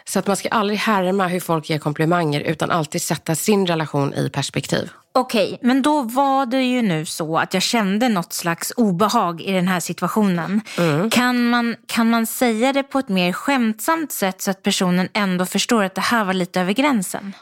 Så 0.06 0.20
att 0.20 0.28
man 0.28 0.38
ska 0.38 0.50
aldrig 0.50 0.80
härma 0.80 1.28
hur 1.28 1.40
folk 1.40 1.70
ger 1.70 1.80
komplimanger 1.80 2.40
utan 2.40 2.72
alltid 2.72 3.02
sätta 3.02 3.36
sin 3.36 3.68
relation 3.68 4.14
i 4.14 4.30
perspektiv. 4.30 4.90
Okej, 5.13 5.60
men 5.62 5.82
då 5.82 6.01
var 6.01 6.46
det 6.46 6.63
ju 6.63 6.82
nu 6.82 7.06
så 7.06 7.38
att 7.38 7.53
jag 7.53 7.63
kände 7.63 8.10
något 8.10 8.34
slags 8.34 8.74
obehag 8.77 9.41
i 9.41 9.51
den 9.51 9.68
här 9.68 9.80
situationen. 9.80 10.62
Mm. 10.77 11.10
Kan, 11.10 11.50
man, 11.50 11.75
kan 11.86 12.10
man 12.10 12.27
säga 12.27 12.74
det 12.74 12.84
på 12.84 13.00
ett 13.00 13.10
mer 13.10 13.34
skämtsamt 13.34 14.12
sätt 14.12 14.41
så 14.41 14.51
att 14.51 14.63
personen 14.63 15.10
ändå 15.13 15.46
förstår 15.46 15.84
att 15.84 15.96
det 15.96 16.01
här 16.01 16.25
var 16.25 16.34
lite 16.34 16.62
över 16.62 16.74
gränsen? 16.74 17.34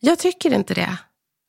Jag 0.00 0.18
tycker 0.18 0.54
inte 0.54 0.74
det. 0.74 0.96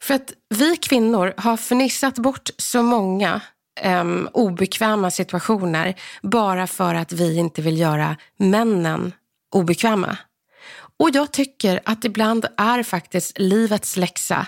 För 0.03 0.13
att 0.13 0.33
vi 0.49 0.77
kvinnor 0.77 1.33
har 1.37 1.57
förnissat 1.57 2.15
bort 2.15 2.49
så 2.57 2.83
många 2.83 3.41
um, 3.85 4.29
obekväma 4.33 5.11
situationer 5.11 5.95
bara 6.21 6.67
för 6.67 6.95
att 6.95 7.11
vi 7.11 7.37
inte 7.37 7.61
vill 7.61 7.79
göra 7.79 8.17
männen 8.37 9.13
obekväma. 9.55 10.17
Och 10.99 11.09
jag 11.13 11.31
tycker 11.31 11.79
att 11.85 12.05
ibland 12.05 12.45
är 12.57 12.83
faktiskt 12.83 13.39
livets 13.39 13.97
läxa 13.97 14.47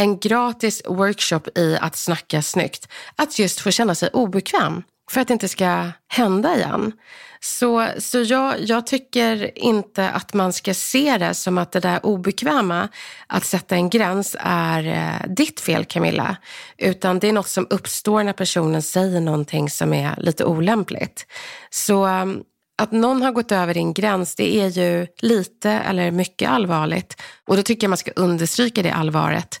en 0.00 0.18
gratis 0.18 0.82
workshop 0.86 1.58
i 1.58 1.78
att 1.80 1.96
snacka 1.96 2.42
snyggt. 2.42 2.88
Att 3.16 3.38
just 3.38 3.60
få 3.60 3.70
känna 3.70 3.94
sig 3.94 4.08
obekväm 4.12 4.82
för 5.10 5.20
att 5.20 5.28
det 5.28 5.32
inte 5.32 5.48
ska 5.48 5.90
hända 6.08 6.56
igen. 6.56 6.92
Så, 7.40 7.88
så 7.98 8.18
jag, 8.22 8.54
jag 8.60 8.86
tycker 8.86 9.58
inte 9.58 10.10
att 10.10 10.34
man 10.34 10.52
ska 10.52 10.74
se 10.74 11.18
det 11.18 11.34
som 11.34 11.58
att 11.58 11.72
det 11.72 11.80
där 11.80 12.06
obekväma, 12.06 12.88
att 13.26 13.44
sätta 13.44 13.74
en 13.74 13.90
gräns, 13.90 14.36
är 14.38 14.86
eh, 14.86 15.34
ditt 15.34 15.60
fel 15.60 15.84
Camilla. 15.84 16.36
Utan 16.78 17.18
det 17.18 17.28
är 17.28 17.32
något 17.32 17.48
som 17.48 17.66
uppstår 17.70 18.22
när 18.24 18.32
personen 18.32 18.82
säger 18.82 19.20
någonting 19.20 19.70
som 19.70 19.92
är 19.92 20.14
lite 20.18 20.44
olämpligt. 20.44 21.26
Så 21.70 22.04
mm, 22.04 22.42
att 22.82 22.92
någon 22.92 23.22
har 23.22 23.32
gått 23.32 23.52
över 23.52 23.74
din 23.74 23.92
gräns, 23.92 24.34
det 24.34 24.56
är 24.56 24.68
ju 24.68 25.06
lite 25.20 25.70
eller 25.70 26.10
mycket 26.10 26.50
allvarligt. 26.50 27.22
Och 27.46 27.56
då 27.56 27.62
tycker 27.62 27.84
jag 27.84 27.90
man 27.90 27.96
ska 27.96 28.10
understryka 28.16 28.82
det 28.82 28.90
allvaret. 28.90 29.60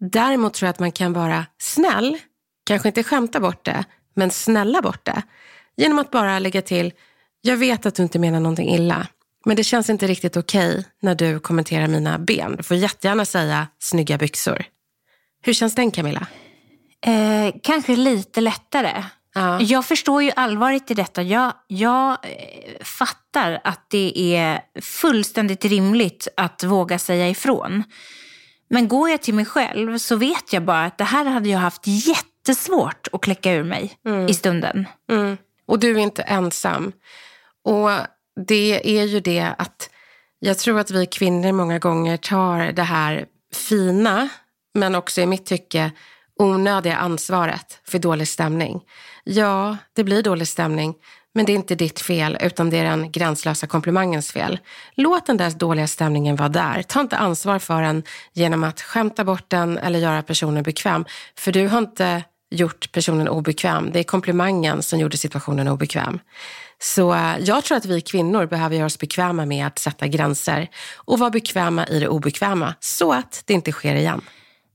Däremot 0.00 0.54
tror 0.54 0.66
jag 0.66 0.70
att 0.70 0.78
man 0.78 0.92
kan 0.92 1.12
vara 1.12 1.46
snäll, 1.58 2.18
kanske 2.66 2.88
inte 2.88 3.02
skämta 3.02 3.40
bort 3.40 3.64
det, 3.64 3.84
men 4.14 4.30
snälla 4.30 4.82
bort 4.82 5.04
det. 5.04 5.22
Genom 5.76 5.98
att 5.98 6.10
bara 6.10 6.38
lägga 6.38 6.62
till, 6.62 6.92
jag 7.40 7.56
vet 7.56 7.86
att 7.86 7.94
du 7.94 8.02
inte 8.02 8.18
menar 8.18 8.40
någonting 8.40 8.74
illa, 8.74 9.06
men 9.44 9.56
det 9.56 9.64
känns 9.64 9.90
inte 9.90 10.06
riktigt 10.06 10.36
okej 10.36 10.70
okay 10.70 10.84
när 11.02 11.14
du 11.14 11.40
kommenterar 11.40 11.86
mina 11.86 12.18
ben. 12.18 12.56
Du 12.56 12.62
får 12.62 12.76
jättegärna 12.76 13.24
säga 13.24 13.66
snygga 13.78 14.18
byxor. 14.18 14.64
Hur 15.42 15.52
känns 15.52 15.74
den 15.74 15.90
Camilla? 15.90 16.26
Eh, 17.06 17.54
kanske 17.62 17.96
lite 17.96 18.40
lättare. 18.40 19.04
Ja. 19.34 19.60
Jag 19.60 19.84
förstår 19.84 20.22
ju 20.22 20.30
allvaret 20.36 20.90
i 20.90 20.94
detta. 20.94 21.22
Jag, 21.22 21.52
jag 21.66 22.10
eh, 22.10 22.84
fattar 22.84 23.60
att 23.64 23.90
det 23.90 24.36
är 24.36 24.60
fullständigt 24.80 25.64
rimligt 25.64 26.28
att 26.36 26.64
våga 26.64 26.98
säga 26.98 27.28
ifrån. 27.28 27.84
Men 28.68 28.88
går 28.88 29.10
jag 29.10 29.22
till 29.22 29.34
mig 29.34 29.44
själv 29.44 29.98
så 29.98 30.16
vet 30.16 30.52
jag 30.52 30.64
bara 30.64 30.84
att 30.84 30.98
det 30.98 31.04
här 31.04 31.24
hade 31.24 31.48
jag 31.48 31.58
haft 31.58 31.82
jättesvårt 31.86 33.08
att 33.12 33.20
kläcka 33.20 33.52
ur 33.52 33.64
mig 33.64 33.98
mm. 34.06 34.28
i 34.28 34.34
stunden. 34.34 34.86
Mm. 35.10 35.36
Och 35.66 35.78
du 35.78 35.90
är 35.90 35.98
inte 35.98 36.22
ensam. 36.22 36.92
Och 37.64 37.90
det 38.46 38.98
är 38.98 39.04
ju 39.04 39.20
det 39.20 39.54
att 39.58 39.90
jag 40.38 40.58
tror 40.58 40.80
att 40.80 40.90
vi 40.90 41.06
kvinnor 41.06 41.52
många 41.52 41.78
gånger 41.78 42.16
tar 42.16 42.72
det 42.72 42.82
här 42.82 43.26
fina, 43.54 44.28
men 44.74 44.94
också 44.94 45.20
i 45.20 45.26
mitt 45.26 45.46
tycke 45.46 45.90
onödiga 46.38 46.96
ansvaret 46.96 47.80
för 47.84 47.98
dålig 47.98 48.28
stämning. 48.28 48.80
Ja, 49.24 49.76
det 49.92 50.04
blir 50.04 50.22
dålig 50.22 50.48
stämning, 50.48 50.94
men 51.36 51.46
det 51.46 51.52
är 51.52 51.54
inte 51.54 51.74
ditt 51.74 52.00
fel, 52.00 52.38
utan 52.40 52.70
det 52.70 52.78
är 52.78 52.84
den 52.84 53.12
gränslösa 53.12 53.66
komplimangens 53.66 54.32
fel. 54.32 54.58
Låt 54.94 55.26
den 55.26 55.36
där 55.36 55.50
dåliga 55.50 55.86
stämningen 55.86 56.36
vara 56.36 56.48
där. 56.48 56.82
Ta 56.82 57.00
inte 57.00 57.16
ansvar 57.16 57.58
för 57.58 57.82
den 57.82 58.02
genom 58.32 58.64
att 58.64 58.80
skämta 58.80 59.24
bort 59.24 59.44
den 59.48 59.78
eller 59.78 59.98
göra 59.98 60.22
personen 60.22 60.62
bekväm. 60.62 61.04
För 61.38 61.52
du 61.52 61.68
har 61.68 61.78
inte 61.78 62.24
gjort 62.50 62.92
personen 62.92 63.28
obekväm. 63.28 63.90
Det 63.92 63.98
är 63.98 64.04
komplimangen 64.04 64.82
som 64.82 64.98
gjorde 64.98 65.16
situationen 65.16 65.68
obekväm. 65.68 66.18
Så 66.78 67.14
eh, 67.14 67.38
jag 67.40 67.64
tror 67.64 67.76
att 67.76 67.86
vi 67.86 68.00
kvinnor 68.00 68.46
behöver 68.46 68.76
göra 68.76 68.86
oss 68.86 68.98
bekväma 68.98 69.46
med 69.46 69.66
att 69.66 69.78
sätta 69.78 70.06
gränser 70.06 70.68
och 70.96 71.18
vara 71.18 71.30
bekväma 71.30 71.86
i 71.86 72.00
det 72.00 72.08
obekväma 72.08 72.74
så 72.80 73.12
att 73.12 73.42
det 73.46 73.54
inte 73.54 73.72
sker 73.72 73.94
igen. 73.94 74.20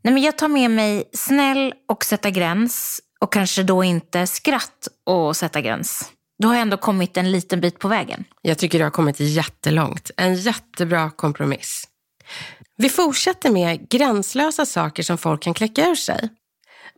Nej, 0.04 0.14
men 0.14 0.24
jag 0.24 0.38
tar 0.38 0.48
med 0.48 0.72
mig 0.72 1.04
snäll 1.14 1.74
och 1.90 2.06
sätta 2.06 2.30
gräns 2.30 3.02
och 3.22 3.34
kanske 3.34 3.64
då 3.64 3.84
inte 3.84 4.28
skratt 4.28 4.88
och 5.06 5.36
sätta 5.36 5.62
gräns. 5.62 6.12
Du 6.42 6.48
har 6.48 6.56
ändå 6.56 6.78
kommit 6.78 7.18
en 7.18 7.32
liten 7.32 7.62
bit 7.62 7.80
på 7.80 7.88
vägen. 7.88 8.24
Jag 8.42 8.58
tycker 8.58 8.78
du 8.78 8.84
har 8.84 8.92
kommit 8.92 9.20
jättelångt. 9.20 10.12
En 10.18 10.36
jättebra 10.36 11.10
kompromiss. 11.10 11.88
Vi 12.78 12.90
fortsätter 12.90 13.52
med 13.52 13.90
gränslösa 13.90 14.66
saker 14.66 15.04
som 15.04 15.18
folk 15.18 15.42
kan 15.42 15.54
kläcka 15.54 15.88
ur 15.90 15.96
sig. 15.96 16.30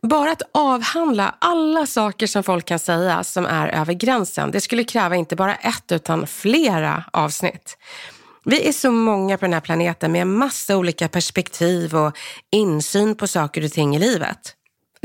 Bara 0.02 0.32
att 0.32 0.42
avhandla 0.52 1.34
alla 1.38 1.86
saker 1.86 2.26
som 2.26 2.42
folk 2.42 2.64
kan 2.64 2.78
säga 2.78 3.24
som 3.24 3.46
är 3.46 3.68
över 3.68 3.92
gränsen, 3.92 4.50
det 4.50 4.60
skulle 4.60 4.84
kräva 4.84 5.16
inte 5.16 5.36
bara 5.36 5.54
ett 5.54 5.92
utan 5.92 6.26
flera 6.26 7.04
avsnitt. 7.12 7.78
Vi 8.44 8.68
är 8.68 8.72
så 8.72 8.90
många 8.90 9.38
på 9.38 9.44
den 9.44 9.52
här 9.52 9.60
planeten 9.60 10.12
med 10.12 10.26
massa 10.26 10.76
olika 10.76 11.08
perspektiv 11.08 11.96
och 11.96 12.16
insyn 12.50 13.14
på 13.14 13.26
saker 13.26 13.64
och 13.64 13.72
ting 13.72 13.96
i 13.96 13.98
livet. 13.98 14.56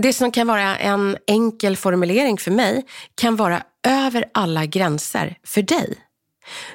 Det 0.02 0.14
som 0.14 0.32
kan 0.32 0.48
vara 0.48 0.78
en 0.78 1.18
enkel 1.28 1.78
formulering 1.78 2.38
för 2.38 2.52
mig 2.52 2.86
kan 3.16 3.36
vara 3.36 3.64
över 3.88 4.26
alla 4.34 4.66
gränser 4.66 5.38
för 5.44 5.62
dig. 5.62 5.98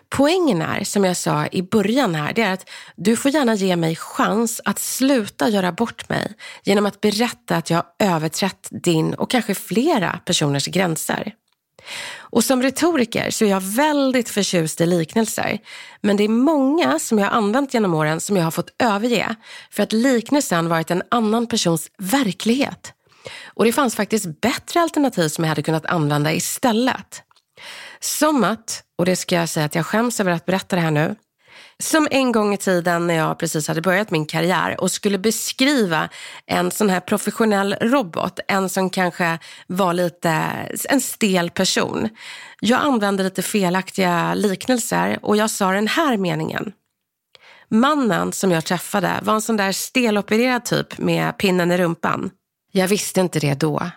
Poängen 0.08 0.62
är, 0.62 0.84
som 0.84 1.04
jag 1.04 1.16
sa 1.16 1.46
i 1.46 1.62
början 1.62 2.14
här, 2.14 2.32
det 2.32 2.42
är 2.42 2.52
att 2.52 2.70
du 2.96 3.16
får 3.16 3.30
gärna 3.30 3.54
ge 3.54 3.76
mig 3.76 3.96
chans 3.96 4.60
att 4.64 4.78
sluta 4.78 5.48
göra 5.48 5.72
bort 5.72 6.08
mig 6.08 6.32
genom 6.64 6.86
att 6.86 7.00
berätta 7.00 7.56
att 7.56 7.70
jag 7.70 7.76
har 7.76 8.14
överträtt 8.14 8.68
din 8.70 9.14
och 9.14 9.30
kanske 9.30 9.54
flera 9.54 10.20
personers 10.24 10.66
gränser. 10.66 11.34
Och 12.16 12.44
som 12.44 12.62
retoriker 12.62 13.30
så 13.30 13.44
är 13.44 13.48
jag 13.48 13.60
väldigt 13.60 14.28
förtjust 14.28 14.80
i 14.80 14.86
liknelser. 14.86 15.58
Men 16.00 16.16
det 16.16 16.24
är 16.24 16.28
många 16.28 16.98
som 16.98 17.18
jag 17.18 17.26
har 17.26 17.36
använt 17.36 17.74
genom 17.74 17.94
åren 17.94 18.20
som 18.20 18.36
jag 18.36 18.44
har 18.44 18.50
fått 18.50 18.74
överge 18.78 19.34
för 19.70 19.82
att 19.82 19.92
liknelsen 19.92 20.68
varit 20.68 20.90
en 20.90 21.02
annan 21.10 21.46
persons 21.46 21.90
verklighet. 21.98 22.92
Och 23.46 23.64
det 23.64 23.72
fanns 23.72 23.96
faktiskt 23.96 24.40
bättre 24.40 24.80
alternativ 24.80 25.28
som 25.28 25.44
jag 25.44 25.48
hade 25.48 25.62
kunnat 25.62 25.86
använda 25.86 26.32
istället. 26.32 27.22
Som 28.00 28.44
att, 28.44 28.82
och 28.98 29.04
det 29.04 29.16
ska 29.16 29.34
jag 29.34 29.48
säga 29.48 29.66
att 29.66 29.74
jag 29.74 29.86
skäms 29.86 30.20
över 30.20 30.32
att 30.32 30.46
berätta 30.46 30.76
det 30.76 30.82
här 30.82 30.90
nu, 30.90 31.14
som 31.78 32.08
en 32.10 32.32
gång 32.32 32.54
i 32.54 32.56
tiden 32.56 33.06
när 33.06 33.14
jag 33.14 33.38
precis 33.38 33.68
hade 33.68 33.80
börjat 33.80 34.10
min 34.10 34.26
karriär 34.26 34.80
och 34.80 34.90
skulle 34.90 35.18
beskriva 35.18 36.08
en 36.46 36.70
sån 36.70 36.90
här 36.90 37.00
professionell 37.00 37.76
robot, 37.80 38.40
en 38.48 38.68
som 38.68 38.90
kanske 38.90 39.38
var 39.66 39.92
lite 39.92 40.30
en 40.88 41.00
stel 41.00 41.50
person. 41.50 42.08
Jag 42.60 42.80
använde 42.80 43.22
lite 43.22 43.42
felaktiga 43.42 44.34
liknelser 44.34 45.18
och 45.22 45.36
jag 45.36 45.50
sa 45.50 45.72
den 45.72 45.88
här 45.88 46.16
meningen. 46.16 46.72
Mannen 47.68 48.32
som 48.32 48.50
jag 48.50 48.64
träffade 48.64 49.20
var 49.22 49.34
en 49.34 49.42
sån 49.42 49.56
där 49.56 49.72
stelopererad 49.72 50.64
typ 50.64 50.98
med 50.98 51.38
pinnen 51.38 51.72
i 51.72 51.78
rumpan. 51.78 52.30
Jag 52.76 52.88
visste 52.88 53.20
inte 53.20 53.40
det 53.40 53.54
då. 53.54 53.90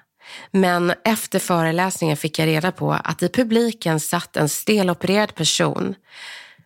Men 0.51 0.93
efter 1.03 1.39
föreläsningen 1.39 2.17
fick 2.17 2.39
jag 2.39 2.48
reda 2.48 2.72
på 2.72 2.91
att 2.93 3.24
i 3.24 3.29
publiken 3.29 4.00
satt 4.00 4.38
en 4.38 4.50
stelopererad 4.50 5.36
person. 5.36 5.96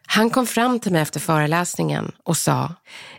Han 0.08 0.30
kom 0.30 0.48
fram 0.48 0.80
till 0.80 0.92
mig 0.92 1.02
efter 1.02 1.20
föreläsningen 1.20 2.12
och 2.24 2.38
sa, 2.38 2.74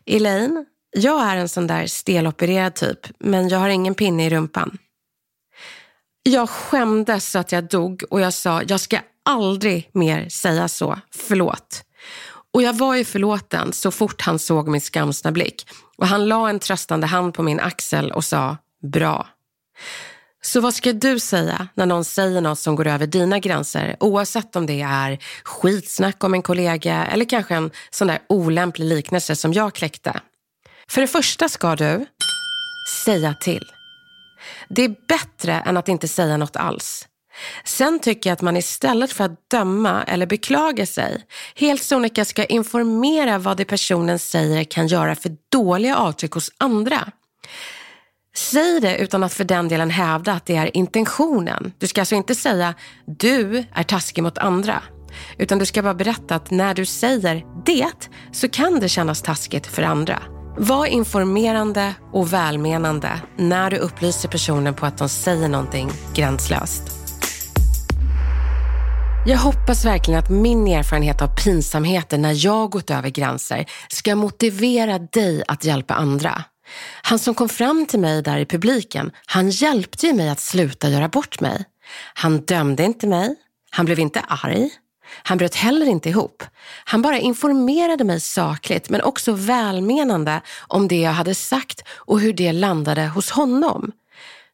Elaine, 0.07 0.67
jag 0.91 1.27
är 1.27 1.37
en 1.37 1.49
sån 1.49 1.67
där 1.67 1.87
stelopererad 1.87 2.75
typ, 2.75 2.99
men 3.19 3.49
jag 3.49 3.59
har 3.59 3.69
ingen 3.69 3.95
pinne 3.95 4.27
i 4.27 4.31
rumpan. 4.31 4.79
Jag 6.23 6.51
skämdes 6.51 7.31
så 7.31 7.39
att 7.39 7.53
jag 7.53 7.65
dog 7.65 8.05
och 8.11 8.21
jag 8.21 8.35
sa, 8.35 8.63
jag 8.63 8.81
ska 8.81 8.99
aldrig 9.25 9.91
mer 9.93 10.29
säga 10.29 10.69
så, 10.69 10.99
förlåt. 11.15 11.85
Och 12.55 12.63
jag 12.63 12.73
var 12.73 12.95
ju 12.95 13.05
förlåten 13.05 13.73
så 13.73 13.91
fort 13.91 14.21
han 14.21 14.39
såg 14.39 14.69
min 14.69 14.81
skamsna 14.81 15.33
blick 15.33 15.67
och 15.97 16.07
han 16.07 16.29
la 16.29 16.49
en 16.49 16.59
tröstande 16.59 17.07
hand 17.07 17.35
på 17.35 17.43
min 17.43 17.61
axel 17.61 18.13
och 18.13 18.25
sa, 18.25 18.57
bra. 18.83 19.29
Så 20.45 20.61
vad 20.61 20.75
ska 20.75 20.93
du 20.93 21.21
säga 21.21 21.69
när 21.75 21.87
någon 21.87 22.05
säger 22.05 22.41
något 22.41 22.59
som 22.59 22.77
går 22.77 22.87
över 22.87 23.07
dina 23.07 23.39
gränser 23.39 23.97
oavsett 24.01 24.57
om 24.57 24.67
det 24.67 24.81
är 24.81 25.19
skitsnack 25.45 26.25
om 26.25 26.35
en 26.35 26.43
kollega 26.43 27.07
eller 27.07 27.25
kanske 27.25 27.55
en 27.55 27.71
sån 27.91 28.09
där 28.09 28.19
olämplig 28.29 28.87
liknelse 28.87 29.37
som 29.37 29.53
jag 29.53 29.75
kläckte? 29.75 30.21
För 30.89 31.01
det 31.01 31.07
första 31.07 31.49
ska 31.49 31.77
du 31.77 32.07
säga 33.05 33.35
till. 33.35 33.65
Det 34.69 34.85
är 34.85 34.95
bättre 35.09 35.53
än 35.53 35.77
att 35.77 35.89
inte 35.89 36.09
säga 36.09 36.37
något 36.37 36.57
alls. 36.57 37.09
Sen 37.65 37.99
tycker 37.99 38.31
jag 38.31 38.35
att 38.35 38.43
man 38.43 38.57
istället 38.57 39.13
för 39.13 39.25
att 39.25 39.51
döma 39.51 40.03
eller 40.03 40.27
beklaga 40.27 40.87
sig 40.87 41.25
helt 41.55 41.83
sonika 41.83 42.25
ska 42.25 42.45
informera 42.45 43.39
vad 43.39 43.57
det 43.57 43.65
personen 43.65 44.19
säger 44.19 44.65
kan 44.65 44.87
göra 44.87 45.15
för 45.15 45.37
dåliga 45.49 45.97
avtryck 45.97 46.33
hos 46.33 46.51
andra. 46.59 47.13
Säg 48.35 48.81
det 48.81 48.99
utan 48.99 49.25
att 49.25 49.33
för 49.33 49.45
den 49.45 49.69
delen 49.69 49.91
hävda 49.91 50.33
att 50.33 50.47
det 50.47 50.57
är 50.57 50.77
intentionen. 50.77 51.73
Du 51.79 51.87
ska 51.87 52.01
alltså 52.01 52.15
inte 52.15 52.35
säga 52.35 52.75
du 53.07 53.65
är 53.75 53.83
taskig 53.83 54.23
mot 54.23 54.39
andra. 54.39 54.83
Utan 55.39 55.59
du 55.59 55.67
ska 55.67 55.83
bara 55.83 55.95
berätta 55.95 56.35
att 56.35 56.51
när 56.51 56.75
du 56.75 56.87
säger 56.87 57.45
det 57.67 58.09
så 58.33 58.49
kan 58.49 58.81
det 58.81 58.89
kännas 58.89 59.23
taskigt 59.23 59.67
för 59.67 59.83
andra. 59.83 60.23
Var 60.59 60.87
informerande 60.87 61.95
och 62.13 62.33
välmenande 62.33 63.11
när 63.37 63.71
du 63.71 63.77
upplyser 63.77 64.29
personen 64.29 64.75
på 64.75 64.87
att 64.87 64.99
de 64.99 65.09
säger 65.09 65.49
någonting 65.49 65.91
gränslöst. 66.15 66.83
Jag 69.27 69.39
hoppas 69.39 69.85
verkligen 69.85 70.21
att 70.21 70.31
min 70.31 70.69
erfarenhet 70.69 71.23
av 71.23 71.37
pinsamheter 71.45 72.19
när 72.19 72.45
jag 72.45 72.71
gått 72.71 72.91
över 72.91 73.09
gränser 73.09 73.67
ska 73.89 74.17
motivera 74.17 74.99
dig 74.99 75.43
att 75.49 75.65
hjälpa 75.65 75.95
andra. 75.95 76.45
Han 77.03 77.19
som 77.19 77.35
kom 77.35 77.49
fram 77.49 77.87
till 77.87 78.01
mig 78.01 78.23
där 78.23 78.39
i 78.39 78.47
publiken, 78.47 79.13
han 79.27 79.51
hjälpte 79.51 80.07
ju 80.07 80.13
mig 80.13 80.29
att 80.29 80.41
sluta 80.41 80.89
göra 80.89 81.09
bort 81.09 81.41
mig. 81.41 81.65
Han 82.15 82.41
dömde 82.41 82.85
inte 82.85 83.07
mig, 83.07 83.35
han 83.71 83.85
blev 83.85 83.99
inte 83.99 84.21
arg, 84.21 84.71
han 85.23 85.39
bröt 85.39 85.55
heller 85.55 85.87
inte 85.87 86.09
ihop. 86.09 86.45
Han 86.85 87.03
bara 87.03 87.19
informerade 87.19 88.05
mig 88.05 88.21
sakligt 88.21 88.91
men 88.91 89.03
också 89.03 89.33
välmenande 89.33 90.41
om 90.69 90.89
det 90.89 91.01
jag 91.01 91.13
hade 91.13 91.35
sagt 91.35 91.85
och 91.97 92.21
hur 92.21 92.33
det 92.33 92.53
landade 92.53 93.07
hos 93.07 93.31
honom. 93.31 93.93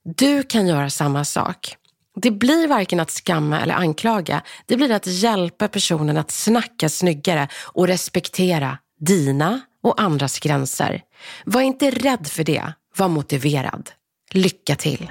Du 0.04 0.42
kan 0.42 0.66
göra 0.66 0.90
samma 0.90 1.24
sak. 1.24 1.76
Det 2.16 2.30
blir 2.30 2.68
varken 2.68 3.00
att 3.00 3.10
skamma 3.10 3.60
eller 3.60 3.74
anklaga. 3.74 4.42
Det 4.66 4.76
blir 4.76 4.90
att 4.90 5.06
hjälpa 5.06 5.68
personen 5.68 6.16
att 6.16 6.30
snacka 6.30 6.88
snyggare 6.88 7.48
och 7.64 7.86
respektera 7.86 8.78
dina 9.00 9.60
och 9.88 10.00
andras 10.00 10.38
gränser. 10.38 11.02
Var 11.44 11.60
inte 11.60 11.90
rädd 11.90 12.26
för 12.26 12.44
det. 12.44 12.72
Var 12.96 13.08
motiverad. 13.08 13.90
Lycka 14.32 14.76
till! 14.76 15.10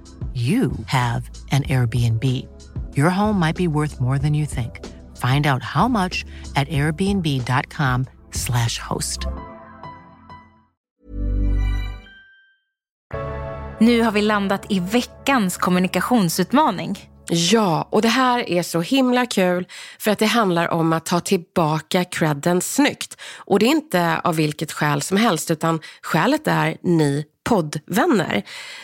you 0.33 0.71
have 0.85 1.29
an 1.51 1.63
Airbnb. 1.63 2.23
Your 2.95 3.09
home 3.09 3.39
might 3.39 3.57
be 3.57 3.67
worth 3.67 3.99
more 3.99 4.17
than 4.17 4.33
you 4.33 4.45
think. 4.45 4.79
Find 5.17 5.45
out 5.45 5.63
how 5.63 5.87
much 5.87 6.25
at 6.55 6.69
airbnb.com 6.69 8.05
slash 8.31 8.79
host. 8.79 9.27
Nu 13.79 14.01
har 14.01 14.11
vi 14.11 14.21
landat 14.21 14.65
i 14.69 14.79
veckans 14.79 15.57
kommunikationsutmaning. 15.57 17.11
Ja, 17.29 17.87
och 17.91 18.01
det 18.01 18.07
här 18.07 18.49
är 18.49 18.63
så 18.63 18.81
himla 18.81 19.25
kul 19.25 19.67
för 19.99 20.11
att 20.11 20.19
det 20.19 20.25
handlar 20.25 20.67
om 20.67 20.93
att 20.93 21.05
ta 21.05 21.19
tillbaka 21.19 22.03
credden 22.03 22.61
snyggt. 22.61 23.21
Och 23.37 23.59
det 23.59 23.65
är 23.65 23.69
inte 23.69 24.19
av 24.23 24.35
vilket 24.35 24.71
skäl 24.71 25.01
som 25.01 25.17
helst 25.17 25.51
utan 25.51 25.79
skälet 26.01 26.47
är 26.47 26.77
ni 26.81 27.25
poddvänner. 27.51 28.43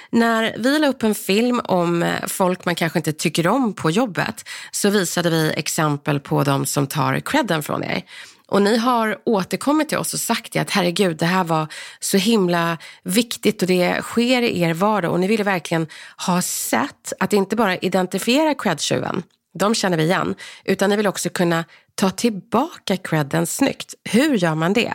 När 0.09 0.55
vi 0.57 0.79
la 0.79 0.87
upp 0.87 1.03
en 1.03 1.15
film 1.15 1.59
om 1.63 2.03
eh, 2.03 2.27
folk 2.27 2.65
man 2.65 2.75
kanske 2.75 2.99
inte 2.99 3.13
tycker 3.13 3.47
om 3.47 3.73
på 3.73 3.91
jobbet 3.91 4.49
så 4.71 4.89
visade 4.89 5.29
vi 5.29 5.53
exempel 5.57 6.19
på 6.19 6.43
de 6.43 6.65
som 6.65 6.87
tar 6.87 7.19
credden 7.19 7.63
från 7.63 7.83
er. 7.83 8.01
Och 8.47 8.61
ni 8.61 8.77
har 8.77 9.17
återkommit 9.25 9.89
till 9.89 9.97
oss 9.97 10.13
och 10.13 10.19
sagt 10.19 10.55
att 10.55 10.71
herregud, 10.71 11.17
det 11.17 11.25
här 11.25 11.43
var 11.43 11.67
så 11.99 12.17
himla 12.17 12.77
viktigt 13.03 13.61
och 13.61 13.67
det 13.67 14.01
sker 14.01 14.41
i 14.41 14.61
er 14.61 14.73
vardag 14.73 15.11
och 15.11 15.19
ni 15.19 15.27
ville 15.27 15.43
verkligen 15.43 15.87
ha 16.27 16.41
sett 16.41 17.13
att 17.19 17.33
inte 17.33 17.55
bara 17.55 17.77
identifiera 17.77 18.53
credtjuven, 18.53 19.23
de 19.57 19.75
känner 19.75 19.97
vi 19.97 20.03
igen, 20.03 20.35
utan 20.65 20.89
ni 20.89 20.95
vill 20.95 21.07
också 21.07 21.29
kunna 21.29 21.65
ta 21.95 22.09
tillbaka 22.09 22.97
credden 22.97 23.47
snyggt. 23.47 23.93
Hur 24.03 24.33
gör 24.37 24.55
man 24.55 24.73
det? 24.73 24.93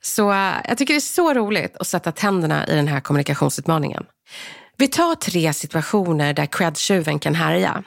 Så 0.00 0.30
uh, 0.30 0.54
jag 0.68 0.78
tycker 0.78 0.94
det 0.94 0.98
är 0.98 1.00
så 1.00 1.34
roligt 1.34 1.76
att 1.76 1.86
sätta 1.86 2.12
tänderna 2.12 2.66
i 2.66 2.74
den 2.74 2.88
här 2.88 3.00
kommunikationsutmaningen. 3.00 4.04
Vi 4.76 4.88
tar 4.88 5.14
tre 5.14 5.52
situationer 5.52 6.32
där 6.32 6.46
credtjuven 6.46 7.18
kan 7.18 7.34
härja. 7.34 7.82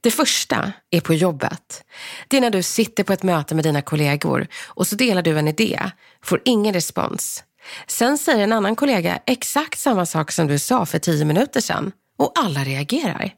Det 0.00 0.10
första 0.10 0.72
är 0.90 1.00
på 1.00 1.14
jobbet. 1.14 1.84
Det 2.28 2.36
är 2.36 2.40
när 2.40 2.50
du 2.50 2.62
sitter 2.62 3.04
på 3.04 3.12
ett 3.12 3.22
möte 3.22 3.54
med 3.54 3.64
dina 3.64 3.82
kollegor 3.82 4.46
och 4.66 4.86
så 4.86 4.96
delar 4.96 5.22
du 5.22 5.38
en 5.38 5.48
idé, 5.48 5.80
får 6.22 6.42
ingen 6.44 6.74
respons. 6.74 7.44
Sen 7.86 8.18
säger 8.18 8.44
en 8.44 8.52
annan 8.52 8.76
kollega 8.76 9.18
exakt 9.26 9.78
samma 9.78 10.06
sak 10.06 10.32
som 10.32 10.46
du 10.46 10.58
sa 10.58 10.86
för 10.86 10.98
tio 10.98 11.24
minuter 11.24 11.60
sedan 11.60 11.92
och 12.18 12.32
alla 12.34 12.64
reagerar. 12.64 13.34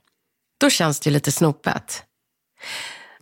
Då 0.61 0.71
känns 0.71 1.01
det 1.01 1.11
lite 1.11 1.33
snopet. 1.33 2.03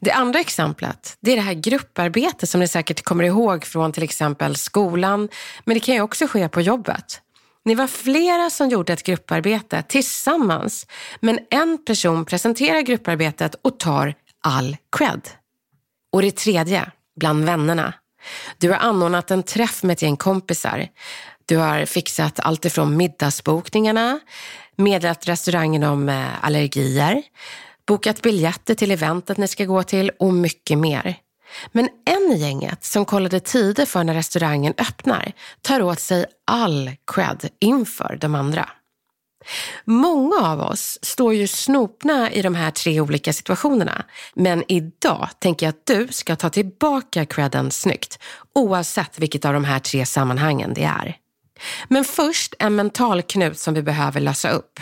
Det 0.01 0.11
andra 0.13 0.41
exemplet, 0.41 1.17
det 1.21 1.33
är 1.33 1.37
det 1.37 1.43
här 1.43 1.55
grupparbetet 1.55 2.49
som 2.49 2.61
ni 2.61 2.69
säkert 2.69 3.03
kommer 3.03 3.25
ihåg 3.25 3.65
från 3.65 3.93
till 3.93 4.03
exempel 4.03 4.57
skolan, 4.57 5.29
men 5.65 5.75
det 5.75 5.81
kan 5.81 5.95
ju 5.95 6.01
också 6.01 6.27
ske 6.27 6.49
på 6.49 6.61
jobbet. 6.61 7.21
Ni 7.65 7.75
var 7.75 7.87
flera 7.87 8.51
som 8.51 8.69
gjorde 8.69 8.93
ett 8.93 9.03
grupparbete 9.03 9.83
tillsammans, 9.89 10.87
men 11.21 11.39
en 11.51 11.85
person 11.85 12.25
presenterar 12.25 12.81
grupparbetet 12.81 13.55
och 13.63 13.79
tar 13.79 14.15
all 14.41 14.77
cred. 14.97 15.29
Och 16.13 16.23
det 16.23 16.37
tredje, 16.37 16.91
bland 17.21 17.45
vännerna. 17.45 17.95
Du 18.59 18.71
har 18.71 18.79
anordnat 18.79 19.31
en 19.31 19.43
träff 19.43 19.83
med 19.83 19.93
ett 19.95 20.03
gäng 20.03 20.17
kompisar. 20.17 20.89
Du 21.47 21.57
har 21.57 21.85
fixat 21.85 22.41
allt 22.41 22.65
ifrån 22.65 22.97
middagsbokningarna, 22.97 24.21
meddelat 24.77 25.29
restaurangen 25.29 25.83
om 25.83 26.09
eh, 26.09 26.45
allergier, 26.45 27.23
bokat 27.87 28.23
biljetter 28.23 28.75
till 28.75 28.91
eventet 28.91 29.39
ni 29.39 29.49
ska 29.49 29.65
gå 29.65 29.83
till 29.83 30.11
och 30.19 30.35
mycket 30.35 30.79
mer. 30.79 31.17
Men 31.73 31.89
en 32.05 32.33
i 32.33 32.41
gänget 32.41 32.85
som 32.85 33.05
kollade 33.05 33.41
tider 33.41 33.87
för 33.87 34.05
när 34.05 34.15
restaurangen 34.15 34.75
öppnar 34.79 35.33
tar 35.61 35.83
åt 35.83 36.01
sig 36.01 36.27
all 36.47 36.91
cred 37.15 37.49
inför 37.61 38.19
de 38.21 38.35
andra. 38.35 38.69
Många 39.85 40.37
av 40.37 40.61
oss 40.61 40.99
står 41.03 41.35
ju 41.35 41.47
snopna 41.47 42.31
i 42.31 42.43
de 42.43 42.55
här 42.55 42.71
tre 42.71 43.01
olika 43.01 43.33
situationerna. 43.33 44.05
Men 44.35 44.65
idag 44.69 45.29
tänker 45.39 45.67
jag 45.67 45.71
att 45.71 45.87
du 45.87 46.09
ska 46.11 46.37
ta 46.37 46.51
tillbaka 46.51 47.27
credden 47.27 47.71
snyggt, 47.71 48.19
oavsett 48.55 49.19
vilket 49.19 49.45
av 49.45 49.53
de 49.53 49.65
här 49.65 49.79
tre 49.79 50.07
sammanhangen 50.07 50.75
det 50.75 50.85
är. 50.85 51.17
Men 51.89 52.05
först 52.05 52.55
en 52.59 52.77
mental 52.77 53.23
knut 53.23 53.59
som 53.59 53.75
vi 53.75 53.83
behöver 53.83 54.21
lösa 54.21 54.51
upp. 54.51 54.81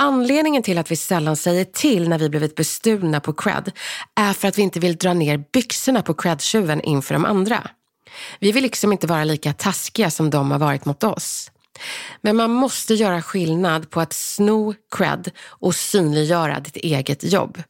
Anledningen 0.00 0.62
till 0.62 0.78
att 0.78 0.90
vi 0.90 0.96
sällan 0.96 1.36
säger 1.36 1.64
till 1.64 2.08
när 2.08 2.18
vi 2.18 2.28
blivit 2.28 2.54
bestulna 2.54 3.20
på 3.20 3.32
cred 3.32 3.72
är 4.14 4.32
för 4.32 4.48
att 4.48 4.58
vi 4.58 4.62
inte 4.62 4.80
vill 4.80 4.96
dra 4.96 5.14
ner 5.14 5.44
byxorna 5.52 6.02
på 6.02 6.14
credtjuven 6.14 6.80
inför 6.80 7.14
de 7.14 7.24
andra. 7.24 7.70
Vi 8.40 8.52
vill 8.52 8.62
liksom 8.62 8.92
inte 8.92 9.06
vara 9.06 9.24
lika 9.24 9.52
taskiga 9.52 10.10
som 10.10 10.30
de 10.30 10.50
har 10.50 10.58
varit 10.58 10.84
mot 10.84 11.04
oss. 11.04 11.50
Men 12.20 12.36
man 12.36 12.50
måste 12.50 12.94
göra 12.94 13.22
skillnad 13.22 13.90
på 13.90 14.00
att 14.00 14.12
sno 14.12 14.74
cred 14.96 15.30
och 15.46 15.74
synliggöra 15.74 16.60
ditt 16.60 16.76
eget 16.76 17.32
jobb. 17.32 17.62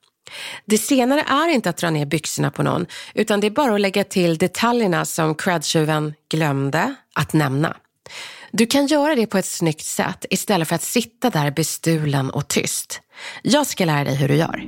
Det 0.67 0.79
senare 0.79 1.21
är 1.21 1.49
inte 1.49 1.71
att 1.71 1.77
dra 1.77 1.91
ner 1.91 2.07
byxorna 2.07 2.51
på 2.51 2.63
någon, 2.63 2.87
utan 3.15 3.41
det 3.41 3.47
är 3.47 3.51
bara 3.51 3.75
att 3.75 3.81
lägga 3.81 4.05
till 4.05 4.39
detaljerna 4.39 5.05
som 5.05 5.35
credtjuven 5.35 6.15
glömde 6.31 6.95
att 7.15 7.33
nämna. 7.33 7.77
Du 8.51 8.67
kan 8.67 8.87
göra 8.87 9.15
det 9.15 9.27
på 9.27 9.39
ett 9.39 9.47
snyggt 9.47 9.85
sätt 9.85 10.25
istället 10.31 10.69
för 10.69 10.75
att 10.75 10.83
sitta 10.83 11.31
där 11.31 11.51
bestulen 11.51 12.31
och 12.31 12.49
tyst. 12.49 13.01
Jag 13.43 13.67
ska 13.67 13.85
lära 13.85 14.05
dig 14.05 14.15
hur 14.15 14.29
du 14.29 14.35
gör. 14.35 14.67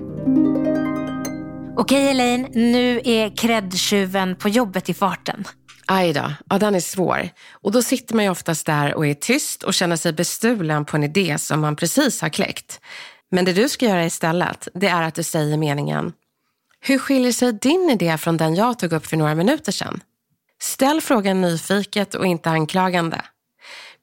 Okej 1.77 2.11
Elaine, 2.11 2.49
nu 2.53 3.01
är 3.05 3.37
credtjuven 3.37 4.37
på 4.37 4.49
jobbet 4.49 4.89
i 4.89 4.95
farten. 4.95 5.45
Aj 5.87 6.13
då, 6.13 6.33
ja, 6.51 6.59
den 6.59 6.75
är 6.75 6.81
svår. 6.81 7.29
Och 7.51 7.73
då 7.73 7.83
sitter 7.83 8.15
man 8.15 8.25
ju 8.25 8.31
oftast 8.31 8.67
där 8.67 8.95
och 8.95 9.07
är 9.07 9.15
tyst 9.15 9.63
och 9.63 9.75
känner 9.75 9.97
sig 9.97 10.13
bestulen 10.13 10.85
på 10.85 10.97
en 10.97 11.05
idé 11.05 11.39
som 11.39 11.61
man 11.61 11.77
precis 11.77 12.21
har 12.21 12.29
kläckt. 12.29 12.81
Men 13.31 13.45
det 13.45 13.53
du 13.53 13.69
ska 13.69 13.87
göra 13.87 14.05
istället, 14.05 14.69
det 14.75 14.87
är 14.87 15.03
att 15.03 15.15
du 15.15 15.23
säger 15.23 15.57
meningen 15.57 16.13
Hur 16.81 16.99
skiljer 16.99 17.33
sig 17.33 17.53
din 17.53 17.91
idé 17.91 18.19
från 18.19 18.37
den 18.37 18.55
jag 18.55 18.79
tog 18.79 18.93
upp 18.93 19.07
för 19.07 19.17
några 19.17 19.35
minuter 19.35 19.73
sedan? 19.73 20.01
Ställ 20.63 21.01
frågan 21.01 21.41
nyfiket 21.41 22.15
och 22.15 22.27
inte 22.27 22.51
anklagande. 22.51 23.21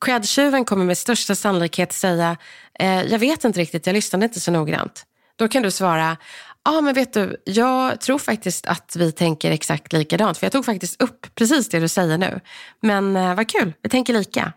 Credtjuven 0.06 0.66
kommer 0.66 0.86
med 0.86 0.98
största 0.98 1.36
sannolikhet 1.36 1.94
säga, 1.94 2.38
eh, 2.80 3.02
jag 3.02 3.20
vet 3.20 3.44
inte 3.44 3.60
riktigt, 3.60 3.88
jag 3.88 3.94
lyssnade 3.94 4.26
inte 4.26 4.40
så 4.40 4.52
noggrant. 4.52 5.06
Då 5.36 5.48
kan 5.48 5.64
du 5.64 5.72
svara, 5.72 6.18
ja 6.64 6.78
ah, 6.78 6.82
men 6.82 6.94
vet 6.94 7.14
du, 7.14 7.42
jag 7.46 8.02
tror 8.02 8.20
faktiskt 8.20 8.68
att 8.68 8.96
vi 8.96 9.12
tänker 9.12 9.52
exakt 9.52 9.94
likadant. 9.94 10.38
För 10.38 10.46
jag 10.46 10.52
tog 10.52 10.66
faktiskt 10.66 11.02
upp 11.02 11.36
precis 11.36 11.70
det 11.70 11.80
du 11.80 11.88
säger 11.88 12.18
nu. 12.18 12.40
Men 12.82 13.16
eh, 13.16 13.36
vad 13.36 13.50
kul, 13.50 13.74
vi 13.82 13.90
tänker 13.90 14.14
lika. 14.14 14.54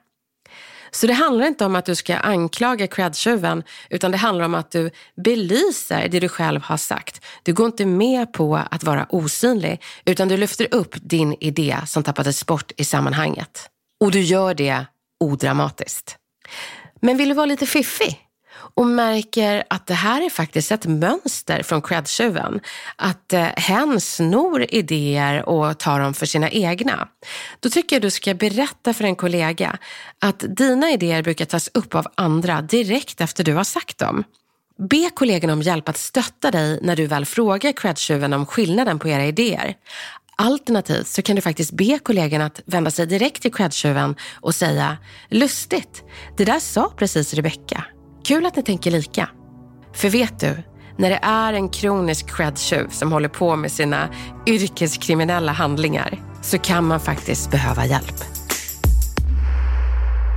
Så 0.91 1.07
det 1.07 1.13
handlar 1.13 1.47
inte 1.47 1.65
om 1.65 1.77
att 1.77 1.85
du 1.85 1.95
ska 1.95 2.17
anklaga 2.17 2.87
credtjuven 2.87 3.63
utan 3.91 4.11
det 4.11 4.17
handlar 4.17 4.45
om 4.45 4.55
att 4.55 4.71
du 4.71 4.91
belyser 5.25 6.09
det 6.09 6.21
du 6.21 6.29
själv 6.29 6.63
har 6.63 6.77
sagt. 6.77 7.25
Du 7.43 7.53
går 7.53 7.67
inte 7.67 7.87
med 7.87 8.33
på 8.33 8.57
att 8.71 8.85
vara 8.85 9.07
osynlig 9.09 9.83
utan 10.05 10.29
du 10.29 10.37
lyfter 10.37 10.75
upp 10.75 10.95
din 11.03 11.37
idé 11.41 11.77
som 11.87 12.03
tappades 12.03 12.47
bort 12.47 12.73
i 12.77 12.85
sammanhanget. 12.85 13.71
Och 14.01 14.11
du 14.11 14.21
gör 14.21 14.55
det 14.55 14.87
odramatiskt. 15.21 16.17
Men 17.01 17.17
vill 17.17 17.29
du 17.29 17.35
vara 17.35 17.47
lite 17.47 17.67
fiffig? 17.67 18.31
och 18.75 18.87
märker 18.87 19.65
att 19.71 19.87
det 19.87 19.95
här 19.95 20.27
är 20.27 20.31
faktiskt 20.31 20.73
ett 20.73 20.87
mönster 20.87 21.63
från 21.63 21.83
credtjuven. 21.83 22.61
Att 22.97 23.33
eh, 23.33 23.43
hen 23.43 24.01
snor 24.01 24.67
idéer 24.69 25.49
och 25.49 25.79
tar 25.79 26.01
dem 26.01 26.15
för 26.15 26.27
sina 26.27 26.51
egna. 26.51 27.09
Då 27.61 27.69
tycker 27.69 27.97
jag 27.97 28.03
du 28.03 28.11
ska 28.11 28.35
berätta 28.35 28.95
för 28.95 29.05
en 29.05 29.17
kollega 29.17 29.79
att 30.19 30.45
dina 30.57 30.91
idéer 30.91 31.23
brukar 31.23 31.45
tas 31.45 31.71
upp 31.75 31.95
av 31.95 32.07
andra 32.15 32.63
direkt 32.63 33.21
efter 33.21 33.45
du 33.45 33.55
har 33.55 33.65
sagt 33.65 33.99
dem. 33.99 34.25
Be 34.89 35.11
kollegorna 35.15 35.53
om 35.53 35.63
hjälp 35.63 35.89
att 35.89 35.97
stötta 35.97 36.51
dig 36.51 36.79
när 36.83 36.97
du 36.97 37.07
väl 37.07 37.27
frågar 37.27 37.73
credtjuven 37.73 38.33
om 38.33 38.47
skillnaden 38.47 38.99
på 38.99 39.09
era 39.09 39.25
idéer. 39.25 39.75
Alternativt 40.43 41.07
så 41.07 41.23
kan 41.23 41.37
du 41.37 41.43
faktiskt 41.43 41.73
be 41.73 41.99
kollegan 41.99 42.43
att 42.43 42.61
vända 42.67 42.91
sig 42.91 43.07
direkt 43.07 43.43
till 43.43 43.55
credtjuven 43.55 44.17
och 44.41 44.55
säga 44.55 44.97
Lustigt, 45.29 46.05
det 46.37 46.45
där 46.45 46.61
sa 46.61 46.93
precis 46.97 47.35
Rebecka. 47.35 47.85
Kul 48.25 48.47
att 48.47 48.57
ni 48.57 48.63
tänker 48.63 48.91
lika. 48.91 49.29
För 49.95 50.09
vet 50.09 50.41
du, 50.41 50.63
när 50.97 51.11
det 51.11 51.19
är 51.23 51.53
en 51.53 51.69
kronisk 51.69 52.37
credtjuv 52.37 52.89
som 52.89 53.13
håller 53.13 53.29
på 53.29 53.57
med 53.57 53.73
sina 53.73 54.09
yrkeskriminella 54.47 55.53
handlingar 55.53 56.23
så 56.43 56.59
kan 56.59 56.85
man 56.85 57.01
faktiskt 57.01 57.51
behöva 57.51 57.87
hjälp. 57.87 58.25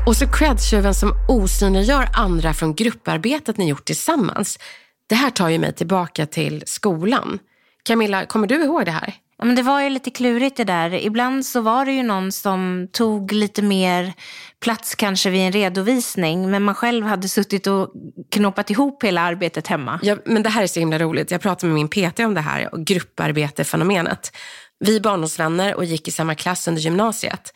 Och 0.07 0.15
så 0.15 0.27
credtjuven 0.27 0.93
som 0.93 1.13
osynliggör 1.29 2.09
andra 2.13 2.53
från 2.53 2.75
grupparbetet 2.75 3.57
ni 3.57 3.69
gjort 3.69 3.85
tillsammans. 3.85 4.59
Det 5.07 5.15
här 5.15 5.29
tar 5.29 5.49
ju 5.49 5.59
mig 5.59 5.73
tillbaka 5.73 6.25
till 6.25 6.63
skolan. 6.65 7.39
Camilla, 7.83 8.25
kommer 8.25 8.47
du 8.47 8.63
ihåg 8.63 8.85
det 8.85 8.91
här? 8.91 9.22
Ja, 9.43 9.47
men 9.47 9.55
det 9.55 9.61
var 9.61 9.81
ju 9.81 9.89
lite 9.89 10.11
klurigt 10.11 10.57
det 10.57 10.63
där. 10.63 10.93
Ibland 10.93 11.45
så 11.45 11.61
var 11.61 11.85
det 11.85 11.91
ju 11.91 12.03
någon 12.03 12.31
som 12.31 12.87
tog 12.91 13.31
lite 13.31 13.61
mer 13.61 14.13
plats 14.61 14.95
kanske 14.95 15.29
vid 15.29 15.41
en 15.41 15.51
redovisning 15.51 16.51
men 16.51 16.63
man 16.63 16.75
själv 16.75 17.05
hade 17.05 17.27
suttit 17.27 17.67
och 17.67 17.93
knoppat 18.31 18.69
ihop 18.69 19.03
hela 19.03 19.21
arbetet 19.21 19.67
hemma. 19.67 19.99
Ja, 20.03 20.17
men 20.25 20.43
det 20.43 20.49
här 20.49 20.63
är 20.63 20.67
så 20.67 20.79
himla 20.79 20.99
roligt. 20.99 21.31
Jag 21.31 21.41
pratade 21.41 21.73
med 21.73 21.75
min 21.75 21.87
PT 21.87 22.19
om 22.19 22.33
det 22.33 22.41
här 22.41 22.73
och 22.73 22.85
grupparbetefenomenet. 22.85 24.31
Vi 24.79 24.95
är 24.95 24.99
barndomsvänner 24.99 25.75
och 25.75 25.85
gick 25.85 26.07
i 26.07 26.11
samma 26.11 26.35
klass 26.35 26.67
under 26.67 26.81
gymnasiet. 26.81 27.53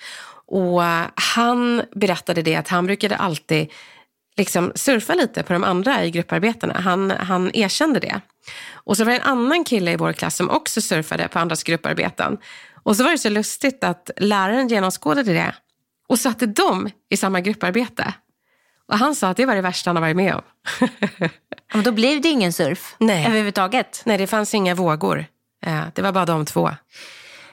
Och 0.47 0.81
han 1.15 1.81
berättade 1.95 2.41
det 2.41 2.55
att 2.55 2.67
han 2.67 2.85
brukade 2.85 3.15
alltid 3.15 3.71
liksom 4.37 4.71
surfa 4.75 5.13
lite 5.13 5.43
på 5.43 5.53
de 5.53 5.63
andra 5.63 6.05
i 6.05 6.11
grupparbetena. 6.11 6.79
Han, 6.79 7.11
han 7.11 7.51
erkände 7.53 7.99
det. 7.99 8.21
Och 8.73 8.97
så 8.97 9.03
var 9.03 9.11
det 9.11 9.17
en 9.17 9.23
annan 9.23 9.63
kille 9.63 9.91
i 9.91 9.95
vår 9.95 10.13
klass 10.13 10.35
som 10.35 10.49
också 10.49 10.81
surfade 10.81 11.27
på 11.27 11.39
andras 11.39 11.63
grupparbeten. 11.63 12.37
Och 12.83 12.95
så 12.95 13.03
var 13.03 13.11
det 13.11 13.17
så 13.17 13.29
lustigt 13.29 13.83
att 13.83 14.11
läraren 14.17 14.67
genomskådade 14.67 15.33
det 15.33 15.55
och 16.07 16.19
satte 16.19 16.45
dem 16.45 16.89
i 17.09 17.17
samma 17.17 17.41
grupparbete. 17.41 18.13
Och 18.87 18.97
han 18.97 19.15
sa 19.15 19.29
att 19.29 19.37
det 19.37 19.45
var 19.45 19.55
det 19.55 19.61
värsta 19.61 19.89
han 19.89 19.95
har 19.95 20.01
varit 20.01 20.15
med 20.15 20.35
om. 20.35 20.41
Men 21.73 21.83
då 21.83 21.91
blev 21.91 22.21
det 22.21 22.29
ingen 22.29 22.53
surf 22.53 22.95
Nej. 22.99 23.25
överhuvudtaget? 23.25 24.01
Nej, 24.05 24.17
det 24.17 24.27
fanns 24.27 24.53
inga 24.53 24.75
vågor. 24.75 25.25
Eh, 25.65 25.83
det 25.93 26.01
var 26.01 26.11
bara 26.11 26.25
de 26.25 26.45
två. 26.45 26.71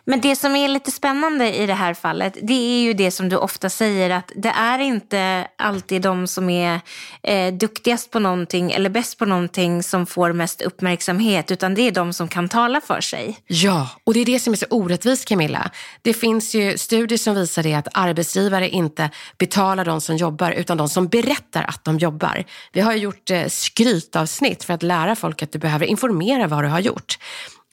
Men 0.07 0.21
det 0.21 0.37
som 0.37 0.57
är 0.57 0.69
lite 0.69 0.90
spännande 0.90 1.55
i 1.55 1.67
det 1.67 1.75
här 1.75 1.95
fallet, 1.95 2.37
det 2.43 2.53
är 2.53 2.83
ju 2.83 2.93
det 2.93 3.11
som 3.11 3.29
du 3.29 3.37
ofta 3.37 3.71
säger 3.71 4.11
att 4.11 4.33
det 4.37 4.49
är 4.49 4.79
inte 4.79 5.47
alltid 5.59 6.03
de 6.03 6.27
som 6.27 6.51
är 6.51 6.81
eh, 7.23 7.55
duktigast 7.55 8.11
på 8.11 8.19
någonting 8.19 8.73
eller 8.73 8.90
bäst 8.90 9.19
på 9.19 9.25
någonting 9.25 9.83
som 9.83 10.07
får 10.07 10.33
mest 10.33 10.62
uppmärksamhet, 10.62 11.51
utan 11.51 11.75
det 11.75 11.83
är 11.83 11.93
de 11.93 12.12
som 12.12 12.29
kan 12.29 12.49
tala 12.49 12.81
för 12.81 13.01
sig. 13.01 13.38
Ja, 13.47 13.88
och 14.05 14.14
det 14.14 14.21
är 14.21 14.25
det 14.25 14.38
som 14.38 14.53
är 14.53 14.57
så 14.57 14.67
orättvist 14.71 15.29
Camilla. 15.29 15.71
Det 16.03 16.14
finns 16.14 16.55
ju 16.55 16.79
studier 16.79 17.19
som 17.19 17.35
visar 17.35 17.62
det 17.62 17.75
att 17.75 17.88
arbetsgivare 17.93 18.69
inte 18.69 19.11
betalar 19.38 19.85
de 19.85 20.01
som 20.01 20.17
jobbar 20.17 20.51
utan 20.51 20.77
de 20.77 20.88
som 20.88 21.09
berättar 21.09 21.62
att 21.62 21.85
de 21.85 21.99
jobbar. 21.99 22.45
Vi 22.73 22.81
har 22.81 22.95
gjort 22.95 23.31
eh, 23.31 23.47
skrytavsnitt 23.49 24.64
för 24.64 24.75
att 24.75 24.83
lära 24.83 25.17
folk 25.17 25.43
att 25.43 25.53
du 25.53 25.59
behöver 25.59 25.87
informera 25.87 26.47
vad 26.47 26.64
du 26.64 26.69
har 26.69 26.81
gjort. 26.81 27.19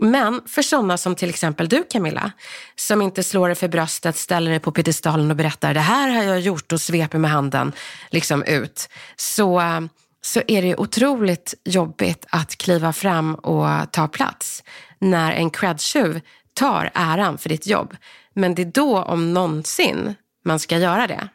Men 0.04 0.42
för 0.48 0.62
sådana 0.62 0.98
som 0.98 1.16
till 1.16 1.30
exempel 1.30 1.70
du 1.70 1.84
Camilla, 1.84 2.32
som 2.76 3.02
inte 3.02 3.24
slår 3.24 3.48
dig 3.48 3.56
för 3.56 3.68
bröstet, 3.68 4.16
ställer 4.16 4.52
dig 4.52 4.60
på 4.60 4.72
piedestalen 4.72 5.32
och 5.32 5.38
berättar 5.38 5.74
det 5.74 5.80
här 5.80 6.10
har 6.10 6.24
jag 6.24 6.40
gjort 6.40 6.72
och 6.72 6.82
sveper 6.82 7.18
med 7.18 7.32
handen 7.32 7.72
liksom 8.10 8.44
ut. 8.44 8.90
Så, 9.16 9.62
så 10.22 10.42
är 10.48 10.62
det 10.62 10.76
otroligt 10.76 11.54
jobbigt 11.64 12.26
att 12.30 12.56
kliva 12.56 12.94
fram 12.94 13.36
och 13.36 13.92
ta 13.92 14.08
plats 14.08 14.64
när 15.00 15.32
en 15.32 15.50
credtjuv 15.50 16.22
tar 16.54 16.92
äran 16.94 17.38
för 17.38 17.50
ditt 17.50 17.68
jobb. 17.68 17.96
Men 18.34 18.56
det 18.56 18.62
är 18.62 18.72
då 18.74 19.04
om 19.04 19.34
någonsin 19.34 20.16
man 20.46 20.60
ska 20.60 20.78
göra 20.78 21.08
det. 21.08 21.28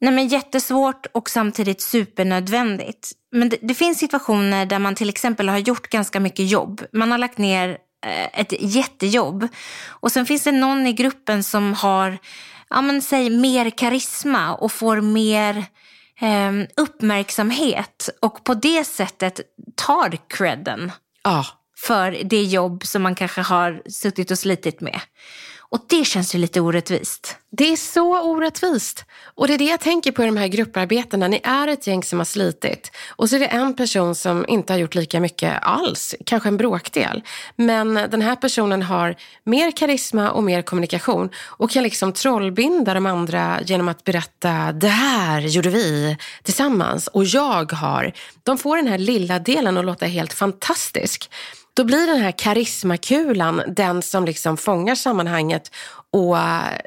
Nej, 0.00 0.12
men 0.12 0.28
jättesvårt 0.28 1.06
och 1.12 1.30
samtidigt 1.30 1.80
supernödvändigt. 1.80 3.12
Men 3.32 3.48
det, 3.48 3.56
det, 3.62 3.74
finns 3.74 3.98
situationer 3.98 4.66
där 4.66 4.78
man 4.78 4.94
till 4.94 5.08
exempel 5.08 5.48
har 5.48 5.58
gjort 5.58 5.88
ganska 5.88 6.20
mycket 6.20 6.50
jobb. 6.50 6.82
Man 6.92 7.10
har 7.10 7.18
lagt 7.18 7.38
ner 7.38 7.78
ett 8.32 8.52
jättejobb. 8.60 9.48
Och 9.88 10.12
sen 10.12 10.26
finns 10.26 10.44
det 10.44 10.52
någon 10.52 10.86
i 10.86 10.92
gruppen 10.92 11.44
som 11.44 11.74
har, 11.74 12.18
ja 12.70 12.82
men 12.82 13.02
säg 13.02 13.30
mer 13.30 13.70
karisma 13.70 14.54
och 14.54 14.72
får 14.72 15.00
mer 15.00 15.56
eh, 16.20 16.52
uppmärksamhet 16.76 18.08
och 18.22 18.44
på 18.44 18.54
det 18.54 18.84
sättet 18.84 19.40
tar 19.76 20.18
credden 20.28 20.92
ah. 21.22 21.44
för 21.76 22.18
det 22.24 22.42
jobb 22.42 22.86
som 22.86 23.02
man 23.02 23.14
kanske 23.14 23.40
har 23.40 23.82
suttit 23.90 24.30
och 24.30 24.38
slitit 24.38 24.80
med. 24.80 25.00
Och 25.72 25.84
det 25.86 26.04
känns 26.04 26.34
ju 26.34 26.38
lite 26.38 26.60
orättvist. 26.60 27.36
Det 27.50 27.72
är 27.72 27.76
så 27.76 28.22
orättvist. 28.22 29.04
Och 29.34 29.48
det 29.48 29.54
är 29.54 29.58
det 29.58 29.64
jag 29.64 29.80
tänker 29.80 30.12
på 30.12 30.22
i 30.22 30.26
de 30.26 30.36
här 30.36 30.46
grupparbetena. 30.46 31.28
Ni 31.28 31.40
är 31.44 31.68
ett 31.68 31.86
gäng 31.86 32.02
som 32.02 32.18
har 32.18 32.24
slitit. 32.24 32.92
Och 33.08 33.28
så 33.28 33.36
är 33.36 33.40
det 33.40 33.46
en 33.46 33.74
person 33.74 34.14
som 34.14 34.44
inte 34.48 34.72
har 34.72 34.78
gjort 34.78 34.94
lika 34.94 35.20
mycket 35.20 35.62
alls. 35.62 36.14
Kanske 36.26 36.48
en 36.48 36.56
bråkdel. 36.56 37.22
Men 37.56 37.94
den 37.94 38.22
här 38.22 38.36
personen 38.36 38.82
har 38.82 39.16
mer 39.44 39.70
karisma 39.70 40.30
och 40.30 40.42
mer 40.42 40.62
kommunikation. 40.62 41.30
Och 41.36 41.70
kan 41.70 41.82
liksom 41.82 42.12
trollbinda 42.12 42.94
de 42.94 43.06
andra 43.06 43.60
genom 43.62 43.88
att 43.88 44.04
berätta 44.04 44.72
det 44.72 44.88
här 44.88 45.40
gjorde 45.40 45.70
vi 45.70 46.16
tillsammans. 46.42 47.06
Och 47.06 47.24
jag 47.24 47.72
har. 47.72 48.12
De 48.42 48.58
får 48.58 48.76
den 48.76 48.86
här 48.86 48.98
lilla 48.98 49.38
delen 49.38 49.78
att 49.78 49.84
låta 49.84 50.06
helt 50.06 50.32
fantastisk. 50.32 51.30
Då 51.74 51.84
blir 51.84 52.06
den 52.06 52.20
här 52.20 52.32
karismakulan 52.32 53.62
den 53.66 54.02
som 54.02 54.24
liksom 54.24 54.56
fångar 54.56 54.94
sammanhanget 54.94 55.70
och 56.10 56.38
eh, 56.38 56.78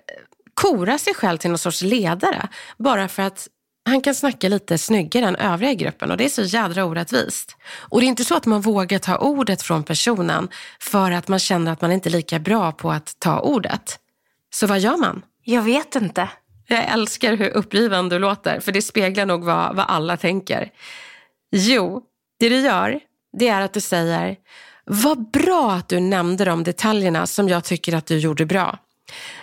korar 0.54 0.98
sig 0.98 1.13
själv 1.13 1.38
till 1.38 1.50
någon 1.50 1.58
sorts 1.58 1.82
ledare. 1.82 2.48
Bara 2.78 3.08
för 3.08 3.24
att 3.24 3.48
han 3.86 4.02
kan 4.02 4.15
snacka 4.15 4.50
lite 4.50 4.78
snyggare 4.78 5.26
än 5.26 5.36
övriga 5.36 5.71
i 5.71 5.76
gruppen 5.76 6.12
och 6.12 6.17
det 6.17 6.26
är 6.26 6.30
så 6.30 6.41
jädra 6.41 6.86
orättvist. 6.86 7.58
Och 7.89 8.00
det 8.00 8.06
är 8.06 8.08
inte 8.08 8.24
så 8.24 8.36
att 8.36 8.45
man 8.45 8.62
vågar 8.62 9.00
ta 9.00 9.17
ordet 9.17 9.62
från 9.62 9.84
personen 9.84 10.50
för 10.80 11.12
att 11.12 11.28
man 11.28 11.39
känner 11.39 11.71
att 11.71 11.82
man 11.82 11.91
inte 11.91 12.10
är 12.10 12.12
lika 12.12 12.39
bra 12.39 12.71
på 12.71 12.91
att 12.91 13.15
ta 13.19 13.39
ordet. 13.39 14.00
Så 14.54 14.67
vad 14.67 14.80
gör 14.80 14.98
man? 14.98 15.21
Jag 15.43 15.62
vet 15.62 15.95
inte. 15.95 16.30
Jag 16.67 16.84
älskar 16.84 17.38
hur 17.38 17.50
uppgiven 17.50 18.10
du 18.10 18.19
låter, 18.19 18.60
för 18.60 18.71
det 18.71 18.82
speglar 18.82 19.26
nog 19.26 19.43
vad, 19.43 19.76
vad 19.76 19.86
alla 19.88 20.17
tänker. 20.17 20.71
Jo, 21.52 22.02
det 22.39 22.50
du 22.50 22.60
gör, 22.60 23.00
det 23.38 23.48
är 23.48 23.62
att 23.62 23.74
du 23.74 23.82
säger 23.82 24.36
vad 24.86 25.32
bra 25.32 25.71
att 25.71 25.89
du 25.89 26.00
nämnde 26.00 26.45
de 26.45 26.63
detaljerna 26.63 27.28
som 27.28 27.50
jag 27.50 27.63
tycker 27.63 27.95
att 27.95 28.06
du 28.06 28.17
gjorde 28.17 28.45
bra. 28.45 28.80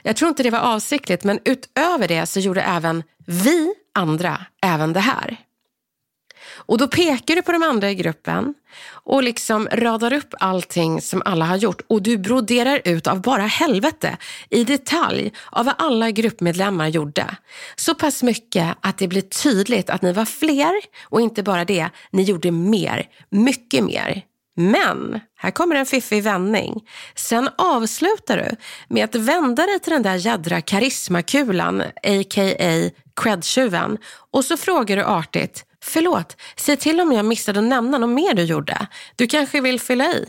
Jag 0.02 0.16
tror 0.16 0.28
inte 0.28 0.42
det 0.42 0.50
var 0.50 0.59
avsiktligt, 0.59 1.24
men 1.24 1.38
utöver 1.44 2.09
det 2.09 2.26
så 2.26 2.40
gjorde 2.40 2.62
även 2.62 3.02
vi 3.26 3.74
andra 3.94 4.46
även 4.62 4.92
det 4.92 5.00
här. 5.00 5.37
Och 6.55 6.78
då 6.78 6.88
pekar 6.88 7.37
du 7.37 7.42
på 7.42 7.52
de 7.52 7.62
andra 7.62 7.90
i 7.90 7.94
gruppen 7.94 8.55
och 8.90 9.22
liksom 9.22 9.68
radar 9.72 10.12
upp 10.12 10.35
allting 10.40 11.00
som 11.00 11.22
alla 11.24 11.44
har 11.44 11.57
gjort 11.57 11.81
och 11.87 12.02
du 12.02 12.18
broderar 12.18 12.81
ut 12.85 13.07
av 13.07 13.22
bara 13.22 13.42
helvete 13.42 14.16
i 14.50 14.64
detalj 14.64 15.33
av 15.50 15.64
vad 15.64 15.74
alla 15.78 16.11
gruppmedlemmar 16.11 16.88
gjorde. 16.88 17.37
Så 17.76 17.94
pass 17.94 18.22
mycket 18.22 18.76
att 18.81 18.98
det 18.98 19.09
blir 19.09 19.22
tydligt 19.22 19.90
att 19.90 20.02
ni 20.02 20.12
var 20.12 20.24
fler 20.24 20.72
och 21.05 21.20
inte 21.20 21.42
bara 21.42 21.64
det, 21.64 21.88
ni 22.11 22.22
gjorde 22.22 22.50
mer, 22.50 23.09
mycket 23.31 23.85
mer. 23.85 24.22
Men 24.56 25.20
här 25.36 25.50
kommer 25.50 25.76
en 25.76 25.86
fiffig 25.86 26.22
vändning. 26.22 26.80
Sen 27.14 27.48
avslutar 27.58 28.36
du 28.36 28.56
med 28.88 29.04
att 29.04 29.14
vända 29.14 29.66
dig 29.66 29.80
till 29.80 29.92
den 29.92 30.02
där 30.02 30.14
jädra 30.14 30.60
karismakulan, 30.60 31.80
a.k.a. 31.80 32.90
credtjuven. 33.22 33.98
Och 34.30 34.44
så 34.44 34.56
frågar 34.56 34.96
du 34.96 35.04
artigt, 35.04 35.64
förlåt, 35.84 36.36
säg 36.56 36.76
till 36.76 37.00
om 37.00 37.12
jag 37.12 37.24
missade 37.24 37.58
att 37.58 37.66
nämna 37.66 37.98
något 37.98 38.10
mer 38.10 38.34
du 38.34 38.42
gjorde. 38.42 38.86
Du 39.16 39.26
kanske 39.26 39.60
vill 39.60 39.80
fylla 39.80 40.04
i? 40.12 40.26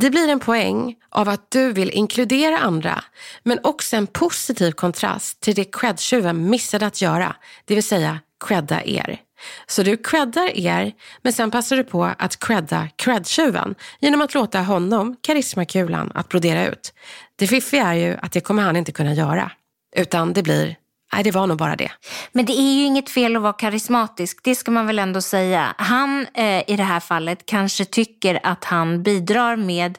Det 0.00 0.10
blir 0.10 0.28
en 0.28 0.40
poäng 0.40 0.96
av 1.10 1.28
att 1.28 1.50
du 1.50 1.72
vill 1.72 1.90
inkludera 1.90 2.58
andra, 2.58 3.04
men 3.42 3.60
också 3.62 3.96
en 3.96 4.06
positiv 4.06 4.72
kontrast 4.72 5.40
till 5.40 5.54
det 5.54 5.64
credtjuven 5.64 6.50
missade 6.50 6.86
att 6.86 7.02
göra, 7.02 7.36
det 7.64 7.74
vill 7.74 7.84
säga 7.84 8.20
credda 8.44 8.84
er. 8.84 9.20
Så 9.66 9.82
du 9.82 9.96
creddar 9.96 10.58
er, 10.58 10.92
men 11.22 11.32
sen 11.32 11.50
passar 11.50 11.76
du 11.76 11.84
på 11.84 12.04
att 12.04 12.38
credda 12.40 12.88
credtjuven 12.96 13.74
genom 14.00 14.20
att 14.20 14.34
låta 14.34 14.60
honom, 14.60 15.16
karismakulan, 15.20 16.12
att 16.14 16.28
brodera 16.28 16.66
ut. 16.66 16.92
Det 17.36 17.46
fiffiga 17.46 17.86
är 17.86 17.94
ju 17.94 18.16
att 18.22 18.32
det 18.32 18.40
kommer 18.40 18.62
han 18.62 18.76
inte 18.76 18.92
kunna 18.92 19.14
göra, 19.14 19.50
utan 19.96 20.32
det 20.32 20.42
blir 20.42 20.76
Nej, 21.14 21.24
det 21.24 21.30
var 21.30 21.46
nog 21.46 21.58
bara 21.58 21.76
det. 21.76 21.90
Men 22.32 22.44
det 22.44 22.52
är 22.52 22.74
ju 22.74 22.84
inget 22.84 23.10
fel 23.10 23.36
att 23.36 23.42
vara 23.42 23.52
karismatisk, 23.52 24.38
det 24.42 24.54
ska 24.54 24.70
man 24.70 24.86
väl 24.86 24.98
ändå 24.98 25.20
säga. 25.20 25.74
Han 25.78 26.26
eh, 26.34 26.70
i 26.70 26.76
det 26.76 26.82
här 26.82 27.00
fallet 27.00 27.46
kanske 27.46 27.84
tycker 27.84 28.40
att 28.42 28.64
han 28.64 29.02
bidrar 29.02 29.56
med 29.56 29.98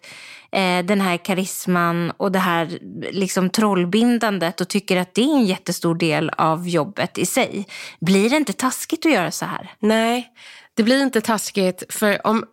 eh, 0.52 0.86
den 0.86 1.02
här 1.02 1.18
karisman 1.18 2.12
och 2.18 2.32
det 2.32 2.40
här 2.40 2.80
liksom 3.12 3.50
trollbindandet 3.50 4.62
och 4.62 4.68
tycker 4.68 4.98
att 4.98 5.14
det 5.14 5.22
är 5.22 5.36
en 5.36 5.46
jättestor 5.46 5.96
del 5.96 6.30
av 6.30 6.68
jobbet 6.68 7.18
i 7.18 7.26
sig. 7.26 7.68
Blir 8.00 8.30
det 8.30 8.36
inte 8.38 8.54
taskigt 8.54 9.06
att 9.06 9.12
göra 9.12 9.32
så 9.32 9.46
här? 9.46 9.72
Nej, 9.80 10.28
det 10.74 10.84
blir 10.84 11.02
inte 11.02 11.22
taskigt. 11.22 11.84
För 11.90 12.28
om 12.28 12.46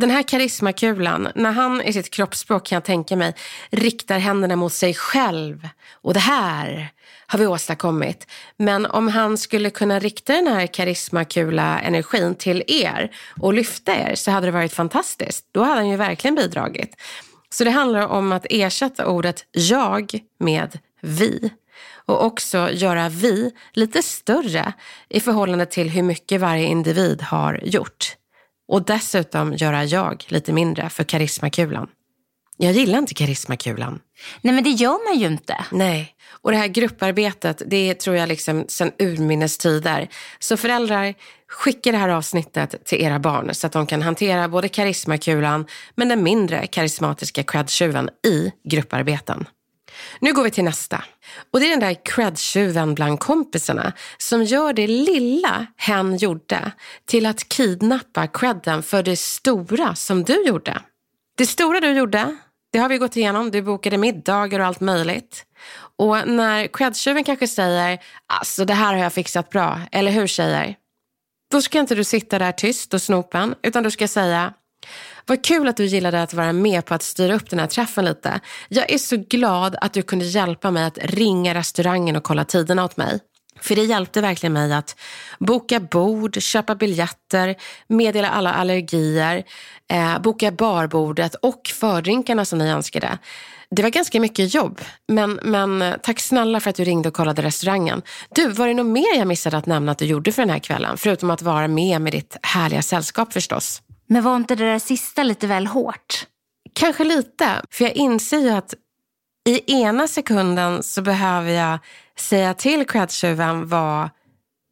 den 0.00 0.10
här 0.10 0.22
karismakulan, 0.22 1.28
när 1.34 1.52
han 1.52 1.82
i 1.82 1.92
sitt 1.92 2.10
kroppsspråk 2.10 2.66
kan 2.66 2.76
jag 2.76 2.84
tänka 2.84 3.16
mig 3.16 3.34
riktar 3.70 4.18
händerna 4.18 4.56
mot 4.56 4.72
sig 4.72 4.94
själv 4.94 5.68
och 5.92 6.14
det 6.14 6.20
här 6.20 6.88
har 7.26 7.38
vi 7.38 7.46
åstadkommit. 7.46 8.26
Men 8.56 8.86
om 8.86 9.08
han 9.08 9.38
skulle 9.38 9.70
kunna 9.70 9.98
rikta 9.98 10.32
den 10.32 10.46
här 10.46 10.66
karismakula 10.66 11.80
energin 11.80 12.34
till 12.34 12.64
er 12.66 13.10
och 13.40 13.54
lyfta 13.54 13.96
er 13.96 14.14
så 14.14 14.30
hade 14.30 14.46
det 14.46 14.50
varit 14.50 14.72
fantastiskt. 14.72 15.46
Då 15.52 15.62
hade 15.62 15.76
han 15.76 15.88
ju 15.88 15.96
verkligen 15.96 16.34
bidragit. 16.34 16.96
Så 17.50 17.64
det 17.64 17.70
handlar 17.70 18.06
om 18.06 18.32
att 18.32 18.46
ersätta 18.50 19.06
ordet 19.06 19.44
jag 19.52 20.18
med 20.38 20.78
vi 21.00 21.50
och 22.06 22.24
också 22.24 22.70
göra 22.72 23.08
vi 23.08 23.52
lite 23.72 24.02
större 24.02 24.72
i 25.08 25.20
förhållande 25.20 25.66
till 25.66 25.90
hur 25.90 26.02
mycket 26.02 26.40
varje 26.40 26.64
individ 26.64 27.22
har 27.22 27.60
gjort. 27.62 28.16
Och 28.70 28.84
dessutom 28.84 29.54
göra 29.54 29.84
jag 29.84 30.24
lite 30.28 30.52
mindre 30.52 30.88
för 30.88 31.04
karismakulan. 31.04 31.88
Jag 32.56 32.72
gillar 32.72 32.98
inte 32.98 33.14
karismakulan. 33.14 34.00
Nej 34.40 34.54
men 34.54 34.64
det 34.64 34.70
gör 34.70 35.10
man 35.10 35.20
ju 35.20 35.26
inte. 35.26 35.64
Nej, 35.72 36.14
och 36.42 36.50
det 36.50 36.56
här 36.56 36.68
grupparbetet, 36.68 37.62
det 37.66 37.94
tror 37.94 38.16
jag 38.16 38.28
liksom 38.28 38.64
sen 38.68 38.92
urminnes 38.98 39.58
tider. 39.58 40.08
Så 40.38 40.56
föräldrar, 40.56 41.14
skicka 41.48 41.92
det 41.92 41.98
här 41.98 42.08
avsnittet 42.08 42.84
till 42.84 43.02
era 43.02 43.18
barn 43.18 43.54
så 43.54 43.66
att 43.66 43.72
de 43.72 43.86
kan 43.86 44.02
hantera 44.02 44.48
både 44.48 44.68
karismakulan 44.68 45.66
men 45.94 46.08
den 46.08 46.22
mindre 46.22 46.66
karismatiska 46.66 47.42
credtjuven 47.42 48.10
i 48.26 48.52
grupparbeten. 48.64 49.46
Nu 50.18 50.32
går 50.32 50.44
vi 50.44 50.50
till 50.50 50.64
nästa. 50.64 51.04
Och 51.50 51.60
det 51.60 51.66
är 51.66 51.70
den 51.70 51.80
där 51.80 51.96
credtjuven 52.04 52.94
bland 52.94 53.20
kompisarna 53.20 53.92
som 54.18 54.44
gör 54.44 54.72
det 54.72 54.86
lilla 54.86 55.66
hen 55.76 56.16
gjorde 56.16 56.72
till 57.06 57.26
att 57.26 57.48
kidnappa 57.48 58.26
credden 58.26 58.82
för 58.82 59.02
det 59.02 59.16
stora 59.16 59.94
som 59.94 60.24
du 60.24 60.44
gjorde. 60.46 60.82
Det 61.36 61.46
stora 61.46 61.80
du 61.80 61.92
gjorde, 61.92 62.36
det 62.72 62.78
har 62.78 62.88
vi 62.88 62.98
gått 62.98 63.16
igenom. 63.16 63.50
Du 63.50 63.62
bokade 63.62 63.98
middagar 63.98 64.60
och 64.60 64.66
allt 64.66 64.80
möjligt. 64.80 65.44
Och 65.96 66.28
när 66.28 66.66
credtjuven 66.66 67.24
kanske 67.24 67.48
säger, 67.48 67.98
alltså 68.26 68.64
det 68.64 68.74
här 68.74 68.94
har 68.94 69.02
jag 69.02 69.12
fixat 69.12 69.50
bra, 69.50 69.80
eller 69.92 70.10
hur 70.10 70.26
tjejer? 70.26 70.76
Då 71.50 71.62
ska 71.62 71.78
inte 71.78 71.94
du 71.94 72.04
sitta 72.04 72.38
där 72.38 72.52
tyst 72.52 72.94
och 72.94 73.02
snopen, 73.02 73.54
utan 73.62 73.82
du 73.82 73.90
ska 73.90 74.08
säga, 74.08 74.54
vad 75.26 75.44
kul 75.44 75.68
att 75.68 75.76
du 75.76 75.84
gillade 75.86 76.22
att 76.22 76.34
vara 76.34 76.52
med 76.52 76.84
på 76.84 76.94
att 76.94 77.02
styra 77.02 77.34
upp 77.34 77.50
den 77.50 77.58
här 77.58 77.66
träffen 77.66 78.04
lite. 78.04 78.40
Jag 78.68 78.90
är 78.90 78.98
så 78.98 79.16
glad 79.16 79.76
att 79.80 79.92
du 79.92 80.02
kunde 80.02 80.24
hjälpa 80.24 80.70
mig 80.70 80.84
att 80.84 80.98
ringa 81.02 81.54
restaurangen 81.54 82.16
och 82.16 82.22
kolla 82.22 82.44
tiderna 82.44 82.84
åt 82.84 82.96
mig. 82.96 83.20
För 83.60 83.76
det 83.76 83.84
hjälpte 83.84 84.20
verkligen 84.20 84.52
mig 84.52 84.72
att 84.72 84.96
boka 85.38 85.80
bord, 85.80 86.42
köpa 86.42 86.74
biljetter, 86.74 87.56
meddela 87.88 88.30
alla 88.30 88.52
allergier, 88.52 89.44
eh, 89.92 90.18
boka 90.18 90.50
barbordet 90.50 91.34
och 91.34 91.70
fördrinkarna 91.74 92.44
som 92.44 92.58
ni 92.58 92.70
önskade. 92.70 93.18
Det 93.70 93.82
var 93.82 93.90
ganska 93.90 94.20
mycket 94.20 94.54
jobb, 94.54 94.80
men, 95.08 95.40
men 95.42 95.82
eh, 95.82 95.94
tack 96.02 96.20
snälla 96.20 96.60
för 96.60 96.70
att 96.70 96.76
du 96.76 96.84
ringde 96.84 97.08
och 97.08 97.14
kollade 97.14 97.42
restaurangen. 97.42 98.02
Du, 98.34 98.48
var 98.48 98.68
det 98.68 98.74
något 98.74 98.86
mer 98.86 99.18
jag 99.18 99.28
missade 99.28 99.56
att 99.56 99.66
nämna 99.66 99.92
att 99.92 99.98
du 99.98 100.04
gjorde 100.04 100.32
för 100.32 100.42
den 100.42 100.50
här 100.50 100.58
kvällen? 100.58 100.96
Förutom 100.96 101.30
att 101.30 101.42
vara 101.42 101.68
med 101.68 102.00
med 102.00 102.12
ditt 102.12 102.36
härliga 102.42 102.82
sällskap 102.82 103.32
förstås. 103.32 103.82
Men 104.12 104.22
var 104.22 104.36
inte 104.36 104.54
det 104.54 104.64
där 104.64 104.78
sista 104.78 105.22
lite 105.22 105.46
väl 105.46 105.66
hårt? 105.66 106.26
Kanske 106.74 107.04
lite, 107.04 107.62
för 107.70 107.84
jag 107.84 107.92
inser 107.92 108.38
ju 108.38 108.50
att 108.50 108.74
i 109.48 109.72
ena 109.72 110.08
sekunden 110.08 110.82
så 110.82 111.02
behöver 111.02 111.50
jag 111.50 111.78
säga 112.18 112.54
till 112.54 112.86
credtjuven 112.86 113.68
vad 113.68 114.10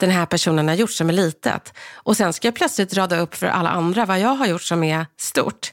den 0.01 0.11
här 0.11 0.27
personen 0.27 0.69
har 0.69 0.75
gjort 0.75 0.91
som 0.91 1.09
är 1.09 1.13
litet. 1.13 1.75
Och 1.95 2.17
sen 2.17 2.33
ska 2.33 2.49
jag 2.49 2.55
plötsligt 2.55 2.95
rada 2.95 3.21
upp 3.21 3.35
för 3.35 3.47
alla 3.47 3.71
andra 3.71 4.07
vad 4.07 4.21
jag 4.21 4.35
har 4.35 4.47
gjort 4.47 4.63
som 4.63 4.85
är 4.85 5.07
stort. 5.17 5.73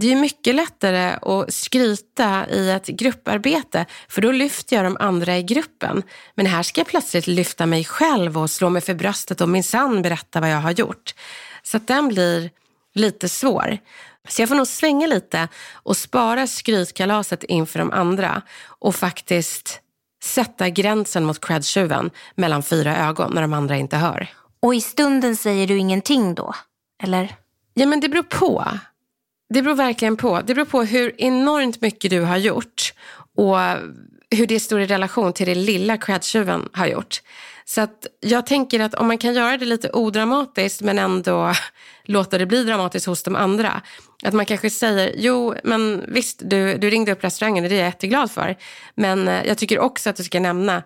Det 0.00 0.12
är 0.12 0.16
mycket 0.16 0.54
lättare 0.54 1.18
att 1.22 1.54
skryta 1.54 2.48
i 2.48 2.70
ett 2.70 2.86
grupparbete 2.86 3.86
för 4.08 4.22
då 4.22 4.32
lyfter 4.32 4.76
jag 4.76 4.84
de 4.84 4.96
andra 5.00 5.38
i 5.38 5.42
gruppen. 5.42 6.02
Men 6.34 6.46
här 6.46 6.62
ska 6.62 6.80
jag 6.80 6.88
plötsligt 6.88 7.26
lyfta 7.26 7.66
mig 7.66 7.84
själv 7.84 8.38
och 8.38 8.50
slå 8.50 8.70
mig 8.70 8.82
för 8.82 8.94
bröstet 8.94 9.40
och 9.40 9.48
minsann 9.48 10.02
berätta 10.02 10.40
vad 10.40 10.50
jag 10.50 10.60
har 10.60 10.70
gjort. 10.70 11.14
Så 11.62 11.76
att 11.76 11.86
den 11.86 12.08
blir 12.08 12.50
lite 12.94 13.28
svår. 13.28 13.78
Så 14.28 14.42
jag 14.42 14.48
får 14.48 14.56
nog 14.56 14.66
svänga 14.66 15.06
lite 15.06 15.48
och 15.72 15.96
spara 15.96 16.46
skrytkalaset 16.46 17.44
inför 17.44 17.78
de 17.78 17.90
andra 17.90 18.42
och 18.66 18.94
faktiskt 18.94 19.80
sätta 20.22 20.68
gränsen 20.68 21.24
mot 21.24 21.40
credtjuven 21.46 22.10
mellan 22.34 22.62
fyra 22.62 22.96
ögon 22.96 23.32
när 23.34 23.42
de 23.42 23.52
andra 23.52 23.76
inte 23.76 23.96
hör. 23.96 24.28
Och 24.62 24.74
i 24.74 24.80
stunden 24.80 25.36
säger 25.36 25.66
du 25.66 25.78
ingenting 25.78 26.34
då? 26.34 26.54
Eller? 27.02 27.36
Ja, 27.74 27.86
men 27.86 28.00
det 28.00 28.08
beror 28.08 28.22
på. 28.22 28.64
Det 29.54 29.62
beror 29.62 29.74
verkligen 29.74 30.16
på. 30.16 30.40
Det 30.40 30.54
beror 30.54 30.66
på 30.66 30.82
hur 30.82 31.20
enormt 31.20 31.80
mycket 31.80 32.10
du 32.10 32.20
har 32.20 32.36
gjort 32.36 32.94
och 33.36 33.58
hur 34.30 34.46
det 34.46 34.60
står 34.60 34.80
i 34.80 34.86
relation 34.86 35.32
till 35.32 35.46
det 35.46 35.54
lilla 35.54 35.96
credtjuven 35.96 36.68
har 36.72 36.86
gjort. 36.86 37.22
Så 37.70 37.80
att 37.80 38.06
jag 38.20 38.46
tänker 38.46 38.80
att 38.80 38.94
om 38.94 39.06
man 39.06 39.18
kan 39.18 39.34
göra 39.34 39.56
det 39.56 39.66
lite 39.66 39.90
odramatiskt 39.90 40.82
men 40.82 40.98
ändå 40.98 41.52
låta 42.04 42.38
det 42.38 42.46
bli 42.46 42.64
dramatiskt 42.64 43.06
hos 43.06 43.22
de 43.22 43.36
andra. 43.36 43.82
Att 44.22 44.34
man 44.34 44.46
kanske 44.46 44.70
säger, 44.70 45.14
jo 45.16 45.54
men 45.64 46.04
visst 46.08 46.42
du, 46.44 46.78
du 46.78 46.90
ringde 46.90 47.12
upp 47.12 47.24
restaurangen 47.24 47.64
och 47.64 47.70
det 47.70 47.76
är 47.76 47.80
jag 47.80 47.86
jätteglad 47.86 48.30
för. 48.30 48.56
Men 48.94 49.28
eh, 49.28 49.46
jag 49.46 49.58
tycker 49.58 49.78
också 49.78 50.10
att 50.10 50.16
du 50.16 50.24
ska 50.24 50.40
nämna 50.40 50.82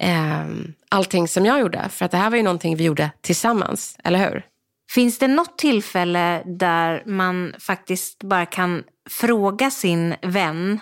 eh, 0.00 0.46
allting 0.88 1.28
som 1.28 1.46
jag 1.46 1.60
gjorde. 1.60 1.88
För 1.90 2.04
att 2.04 2.10
det 2.10 2.16
här 2.16 2.30
var 2.30 2.36
ju 2.36 2.42
någonting 2.42 2.76
vi 2.76 2.84
gjorde 2.84 3.10
tillsammans, 3.20 3.96
eller 4.04 4.30
hur? 4.30 4.44
Finns 4.90 5.18
det 5.18 5.28
något 5.28 5.58
tillfälle 5.58 6.42
där 6.44 7.02
man 7.06 7.54
faktiskt 7.58 8.22
bara 8.22 8.46
kan 8.46 8.84
fråga 9.10 9.70
sin 9.70 10.14
vän 10.22 10.80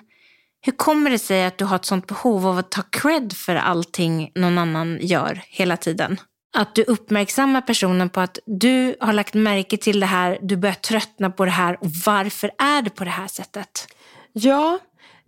hur 0.66 0.72
kommer 0.72 1.10
det 1.10 1.18
sig 1.18 1.44
att 1.44 1.58
du 1.58 1.64
har 1.64 1.76
ett 1.76 1.84
sånt 1.84 2.06
behov 2.06 2.46
av 2.46 2.58
att 2.58 2.70
ta 2.70 2.82
cred 2.82 3.32
för 3.32 3.56
allting 3.56 4.32
någon 4.34 4.58
annan 4.58 4.98
gör 5.00 5.42
hela 5.48 5.76
tiden? 5.76 6.20
Att 6.56 6.74
du 6.74 6.82
uppmärksammar 6.82 7.60
personen 7.60 8.10
på 8.10 8.20
att 8.20 8.38
du 8.46 8.96
har 9.00 9.12
lagt 9.12 9.34
märke 9.34 9.76
till 9.76 10.00
det 10.00 10.06
här, 10.06 10.38
du 10.42 10.56
börjar 10.56 10.74
tröttna 10.74 11.30
på 11.30 11.44
det 11.44 11.50
här 11.50 11.76
och 11.80 11.90
varför 12.06 12.50
är 12.58 12.82
det 12.82 12.90
på 12.90 13.04
det 13.04 13.10
här 13.10 13.26
sättet? 13.26 13.88
Ja, 14.32 14.78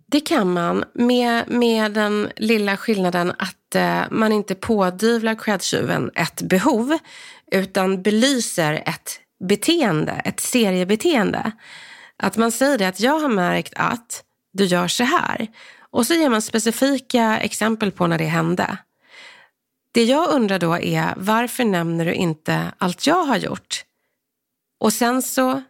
det 0.05 0.19
kan 0.19 0.53
man 0.53 0.83
med, 0.93 1.43
med 1.47 1.91
den 1.91 2.29
lilla 2.35 2.77
skillnaden 2.77 3.31
att 3.31 3.75
eh, 3.75 4.01
man 4.11 4.31
inte 4.31 4.55
pådyvlar 4.55 5.35
credtjuven 5.35 6.11
ett 6.15 6.41
behov 6.41 6.97
utan 7.51 8.01
belyser 8.01 8.73
ett 8.85 9.19
beteende, 9.47 10.11
ett 10.25 10.39
seriebeteende. 10.39 11.51
Att 12.17 12.37
man 12.37 12.51
säger 12.51 12.77
det 12.77 12.87
att 12.87 12.99
jag 12.99 13.19
har 13.19 13.29
märkt 13.29 13.73
att 13.75 14.23
du 14.53 14.65
gör 14.65 14.87
så 14.87 15.03
här. 15.03 15.47
Och 15.91 16.07
så 16.07 16.13
ger 16.13 16.29
man 16.29 16.41
specifika 16.41 17.39
exempel 17.39 17.91
på 17.91 18.07
när 18.07 18.17
det 18.17 18.25
hände. 18.25 18.77
Det 19.91 20.03
jag 20.03 20.29
undrar 20.29 20.59
då 20.59 20.77
är 20.77 21.13
varför 21.17 21.65
nämner 21.65 22.05
du 22.05 22.13
inte 22.13 22.71
allt 22.77 23.07
jag 23.07 23.23
har 23.23 23.37
gjort? 23.37 23.85
Och 24.79 24.93
sen 24.93 25.21
så 25.21 25.63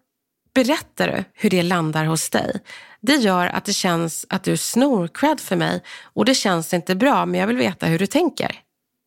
berättar 0.53 1.07
du 1.07 1.23
hur 1.33 1.49
det 1.49 1.63
landar 1.63 2.05
hos 2.05 2.29
dig. 2.29 2.59
Det 3.01 3.15
gör 3.15 3.47
att 3.47 3.65
det 3.65 3.73
känns 3.73 4.25
att 4.29 4.43
du 4.43 4.57
snor 4.57 5.07
cred 5.07 5.39
för 5.39 5.55
mig 5.55 5.83
och 6.03 6.25
det 6.25 6.35
känns 6.35 6.73
inte 6.73 6.95
bra 6.95 7.25
men 7.25 7.39
jag 7.39 7.47
vill 7.47 7.57
veta 7.57 7.85
hur 7.85 7.99
du 7.99 8.07
tänker. 8.07 8.61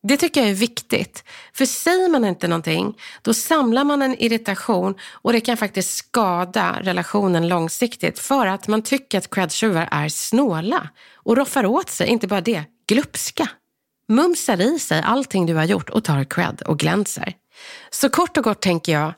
Det 0.07 0.17
tycker 0.17 0.41
jag 0.41 0.49
är 0.49 0.53
viktigt. 0.53 1.23
För 1.53 1.65
säger 1.65 2.09
man 2.09 2.25
inte 2.25 2.47
någonting, 2.47 2.97
då 3.21 3.33
samlar 3.33 3.83
man 3.83 4.01
en 4.01 4.21
irritation 4.23 4.95
och 5.11 5.33
det 5.33 5.41
kan 5.41 5.57
faktiskt 5.57 5.97
skada 5.97 6.79
relationen 6.81 7.47
långsiktigt 7.47 8.19
för 8.19 8.45
att 8.45 8.67
man 8.67 8.81
tycker 8.81 9.17
att 9.17 9.29
credtjuvar 9.29 9.87
är 9.91 10.09
snåla 10.09 10.89
och 11.13 11.37
roffar 11.37 11.65
åt 11.65 11.89
sig, 11.89 12.07
inte 12.07 12.27
bara 12.27 12.41
det, 12.41 12.63
glupska. 12.87 13.49
Mumsar 14.07 14.61
i 14.61 14.79
sig 14.79 15.01
allting 15.05 15.45
du 15.45 15.55
har 15.55 15.63
gjort 15.63 15.89
och 15.89 16.03
tar 16.03 16.23
cred 16.23 16.61
och 16.61 16.79
glänser. 16.79 17.33
Så 17.91 18.09
kort 18.09 18.37
och 18.37 18.43
gott 18.43 18.61
tänker 18.61 18.93
jag, 18.93 19.13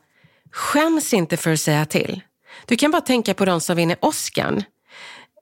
skäms 0.51 1.13
inte 1.13 1.37
för 1.37 1.53
att 1.53 1.59
säga 1.59 1.85
till. 1.85 2.21
Du 2.65 2.75
kan 2.75 2.91
bara 2.91 3.01
tänka 3.01 3.33
på 3.33 3.45
de 3.45 3.61
som 3.61 3.77
vinner 3.77 3.97
Oscar. 3.99 4.63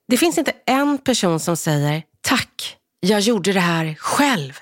Det 0.08 0.18
finns 0.18 0.38
inte 0.38 0.54
en 0.66 0.98
person 0.98 1.40
som 1.40 1.58
säger 1.58 2.04
tack, 2.22 2.78
jag 3.00 3.20
gjorde 3.20 3.54
det 3.54 3.60
här 3.60 3.96
själv 4.00 4.60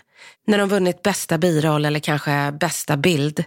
när 0.48 0.58
de 0.58 0.70
vunnit 0.70 1.04
bästa 1.04 1.38
biroll 1.38 1.86
eller 1.86 2.00
kanske 2.00 2.52
bästa 2.52 2.98
bild. 2.98 3.44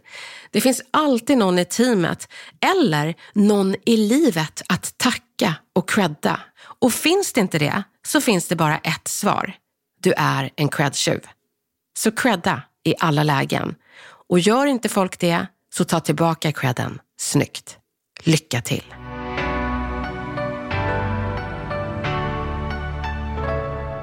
Det 0.50 0.61
finns 0.61 0.83
alltid 0.90 1.38
någon 1.38 1.59
i 1.59 1.64
teamet 1.64 2.28
eller 2.61 3.14
någon 3.33 3.76
i 3.87 3.96
livet 3.96 4.62
att 4.68 4.98
tacka 4.98 5.54
och 5.74 5.88
credda. 5.88 6.40
Och 6.78 6.92
finns 6.92 7.33
det 7.33 7.40
inte 7.40 7.59
det 7.59 7.83
så 8.07 8.20
finns 8.20 8.48
det 8.48 8.57
bara 8.57 8.78
ett 8.78 9.09
svar. 9.09 9.54
Du 10.00 10.12
är 10.16 10.50
en 10.57 10.68
credtjuv. 10.68 11.20
Så 11.98 12.11
credda 12.11 12.62
i 12.85 12.94
alla 12.98 13.22
lägen. 13.22 13.74
Och 14.28 14.38
gör 14.38 14.66
inte 14.66 14.88
folk 14.88 15.18
det 15.18 15.46
så 15.74 15.85
ta 15.85 16.00
tillbaka 16.00 16.52
credden 16.52 17.00
snyggt. 17.20 17.78
Lycka 18.24 18.61
till! 18.61 18.94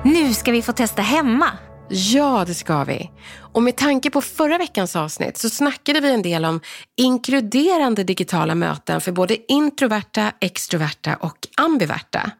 Nu 0.03 0.33
ska 0.33 0.51
vi 0.51 0.61
få 0.61 0.73
testa 0.73 1.01
hemma. 1.01 1.57
Ja, 1.93 2.43
det 2.47 2.53
ska 2.53 2.83
vi. 2.83 3.11
Och 3.53 3.63
med 3.63 3.75
tanke 3.75 4.09
på 4.09 4.21
förra 4.21 4.57
veckans 4.57 4.95
avsnitt 4.95 5.37
så 5.37 5.49
snackade 5.49 5.99
vi 5.99 6.13
en 6.13 6.21
del 6.21 6.45
om 6.45 6.59
inkluderande 6.97 8.03
digitala 8.03 8.55
möten 8.55 9.01
för 9.01 9.11
både 9.11 9.51
introverta, 9.51 10.31
extroverta 10.39 11.15
och 11.15 11.47
ambiverta. 11.57 12.31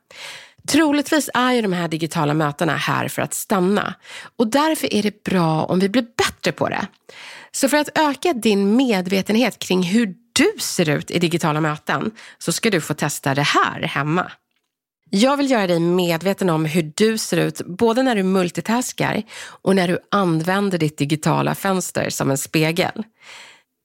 Troligtvis 0.68 1.30
är 1.34 1.52
ju 1.52 1.62
de 1.62 1.74
här 1.74 1.88
digitala 1.88 2.34
mötena 2.34 2.76
här 2.76 3.08
för 3.08 3.22
att 3.22 3.34
stanna 3.34 3.94
och 4.38 4.48
därför 4.48 4.94
är 4.94 5.04
det 5.04 5.24
bra 5.24 5.64
om 5.64 5.80
vi 5.80 5.90
blir 5.90 6.06
bättre 6.18 6.52
på 6.52 6.70
det. 6.70 6.88
Så 7.52 7.70
för 7.70 7.78
att 7.78 7.98
öka 7.98 8.34
din 8.34 8.76
medvetenhet 8.76 9.60
kring 9.60 9.84
hur 9.84 10.16
du 10.34 10.54
ser 10.60 10.90
ut 10.90 11.12
i 11.12 11.20
digitala 11.20 11.62
möten 11.62 12.12
så 12.38 12.52
ska 12.52 12.70
du 12.70 12.82
få 12.82 12.94
testa 12.94 13.36
det 13.36 13.42
här 13.42 13.82
hemma. 13.82 14.32
Jag 15.14 15.38
vill 15.38 15.52
göra 15.52 15.68
dig 15.68 15.80
medveten 15.80 16.50
om 16.50 16.66
hur 16.66 16.92
du 16.96 17.18
ser 17.18 17.38
ut 17.38 17.62
både 17.66 18.04
när 18.04 18.16
du 18.16 18.24
multitaskar 18.24 19.24
och 19.44 19.76
när 19.76 19.88
du 19.88 20.00
använder 20.12 20.78
ditt 20.78 20.98
digitala 20.98 21.56
fönster 21.56 22.10
som 22.10 22.32
en 22.32 22.38
spegel. 22.38 23.04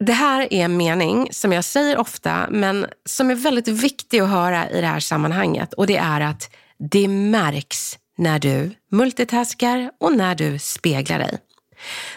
Det 0.04 0.12
här 0.12 0.40
är 0.40 0.64
en 0.64 0.76
mening 0.76 1.28
som 1.30 1.52
jag 1.52 1.64
säger 1.64 1.98
ofta 1.98 2.46
men 2.50 2.86
som 3.04 3.30
är 3.30 3.34
väldigt 3.34 3.68
viktig 3.68 4.20
att 4.20 4.28
höra 4.28 4.70
i 4.70 4.80
det 4.80 4.86
här 4.86 5.00
sammanhanget 5.00 5.72
och 5.72 5.86
det 5.86 5.96
är 5.96 6.20
att 6.20 6.50
det 6.78 7.08
märks 7.08 7.98
när 8.18 8.38
du 8.38 8.70
multitaskar 8.90 9.90
och 10.00 10.16
när 10.16 10.34
du 10.34 10.58
speglar 10.58 11.18
dig. 11.18 11.38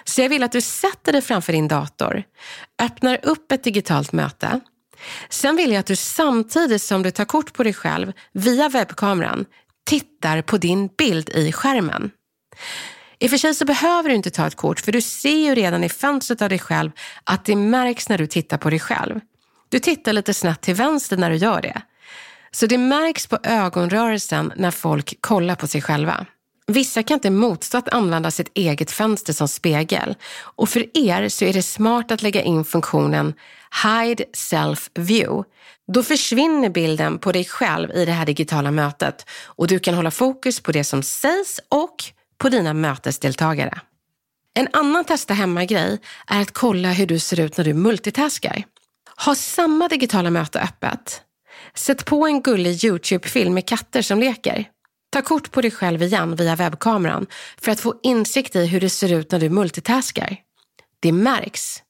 Så 0.04 0.22
jag 0.22 0.30
vill 0.30 0.44
att 0.44 0.52
du 0.52 0.62
sätter 0.62 1.12
dig 1.12 1.22
framför 1.22 1.54
din 1.54 1.68
dator, 1.68 2.24
öppnar 2.82 3.20
upp 3.24 3.52
ett 3.52 3.64
digitalt 3.64 4.12
möte 4.12 4.60
Sen 5.30 5.56
vill 5.56 5.72
jag 5.72 5.80
att 5.80 5.86
du 5.86 5.96
samtidigt 5.96 6.82
som 6.82 7.04
du 7.04 7.12
tar 7.12 7.26
kort 7.26 7.54
på 7.54 7.64
dig 7.64 7.74
själv 7.74 8.14
via 8.34 8.70
webbkameran 8.70 9.46
tittar 9.86 10.42
på 10.42 10.58
din 10.58 10.88
bild 10.98 11.30
i 11.30 11.52
skärmen. 11.52 12.12
I 13.20 13.26
och 13.26 13.30
för 13.30 13.38
sig 13.38 13.56
så 13.56 13.66
behöver 13.66 14.10
du 14.10 14.16
inte 14.16 14.30
ta 14.30 14.48
ett 14.48 14.56
kort 14.56 14.80
för 14.80 14.92
du 14.92 15.02
ser 15.02 15.38
ju 15.38 15.56
redan 15.56 15.84
i 15.84 15.90
fönstret 15.90 16.42
av 16.42 16.50
dig 16.50 16.60
själv 16.60 16.92
att 17.24 17.46
det 17.46 17.56
märks 17.56 18.10
när 18.10 18.18
du 18.18 18.28
tittar 18.28 18.58
på 18.58 18.70
dig 18.70 18.80
själv. 18.80 19.20
Du 19.70 19.80
tittar 19.80 20.14
lite 20.14 20.34
snett 20.34 20.62
till 20.62 20.76
vänster 20.76 21.18
när 21.18 21.30
du 21.30 21.36
gör 21.36 21.62
det. 21.62 21.82
Så 22.52 22.66
det 22.66 22.78
märks 22.78 23.28
på 23.28 23.38
ögonrörelsen 23.44 24.54
när 24.56 24.72
folk 24.72 25.22
kollar 25.22 25.56
på 25.56 25.68
sig 25.68 25.82
själva. 25.82 26.26
Vissa 26.70 27.04
kan 27.04 27.16
inte 27.16 27.30
motstå 27.30 27.78
att 27.78 27.90
använda 27.90 28.32
sitt 28.32 28.52
eget 28.54 28.92
fönster 28.92 29.34
som 29.34 29.48
spegel. 29.48 30.16
Och 30.42 30.70
för 30.70 30.98
er 30.98 31.30
så 31.30 31.46
är 31.46 31.54
det 31.54 31.64
smart 31.64 32.12
att 32.12 32.22
lägga 32.22 32.42
in 32.42 32.66
funktionen 32.66 33.34
Hide 33.84 34.26
Self 34.34 34.90
View. 34.94 35.50
Då 35.94 36.04
försvinner 36.04 36.70
bilden 36.70 37.20
på 37.20 37.32
dig 37.32 37.46
själv 37.46 37.92
i 37.92 38.06
det 38.06 38.12
här 38.12 38.26
digitala 38.26 38.72
mötet 38.72 39.26
och 39.46 39.68
du 39.68 39.80
kan 39.80 39.94
hålla 39.94 40.12
fokus 40.12 40.60
på 40.60 40.72
det 40.72 40.84
som 40.84 41.04
sägs 41.04 41.60
och 41.70 41.96
på 42.38 42.50
dina 42.50 42.74
mötesdeltagare. 42.74 43.80
En 44.54 44.68
annan 44.74 45.06
testa 45.06 45.34
hemma-grej 45.34 45.98
är 46.28 46.42
att 46.42 46.52
kolla 46.52 46.92
hur 46.92 47.06
du 47.06 47.20
ser 47.20 47.40
ut 47.40 47.58
när 47.58 47.66
du 47.66 47.74
multitaskar. 47.74 48.64
Ha 49.26 49.36
samma 49.36 49.88
digitala 49.88 50.30
möte 50.30 50.60
öppet. 50.62 51.22
Sätt 51.76 52.06
på 52.06 52.26
en 52.26 52.42
gullig 52.42 52.86
YouTube-film 52.86 53.54
med 53.54 53.68
katter 53.68 54.02
som 54.02 54.20
leker. 54.20 54.66
Ta 55.10 55.22
kort 55.22 55.52
på 55.52 55.62
dig 55.62 55.72
själv 55.72 56.02
igen 56.02 56.36
via 56.36 56.56
webbkameran 56.56 57.28
för 57.58 57.72
att 57.72 57.80
få 57.80 57.96
insikt 58.04 58.56
i 58.56 58.66
hur 58.66 58.82
det 58.82 58.90
ser 58.90 59.14
ut 59.14 59.32
när 59.32 59.40
du 59.40 59.50
multitaskar. 59.50 60.38
Det 61.00 61.12
märks. 61.12 61.84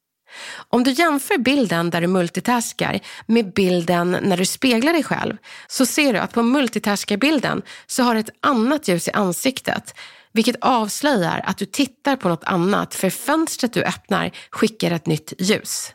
Om 0.69 0.83
du 0.83 0.91
jämför 0.91 1.37
bilden 1.37 1.89
där 1.89 2.01
du 2.01 2.07
multitaskar 2.07 2.99
med 3.25 3.53
bilden 3.53 4.17
när 4.21 4.37
du 4.37 4.45
speglar 4.45 4.93
dig 4.93 5.03
själv 5.03 5.37
så 5.67 5.85
ser 5.85 6.13
du 6.13 6.19
att 6.19 6.33
på 6.33 6.43
multitaskarbilden 6.43 7.61
så 7.87 8.03
har 8.03 8.13
du 8.13 8.19
ett 8.19 8.35
annat 8.39 8.87
ljus 8.87 9.07
i 9.07 9.11
ansiktet 9.11 9.95
vilket 10.31 10.55
avslöjar 10.61 11.41
att 11.45 11.57
du 11.57 11.65
tittar 11.65 12.15
på 12.15 12.29
något 12.29 12.43
annat 12.43 12.95
för 12.95 13.09
fönstret 13.09 13.73
du 13.73 13.83
öppnar 13.83 14.31
skickar 14.49 14.91
ett 14.91 15.07
nytt 15.07 15.33
ljus. 15.39 15.93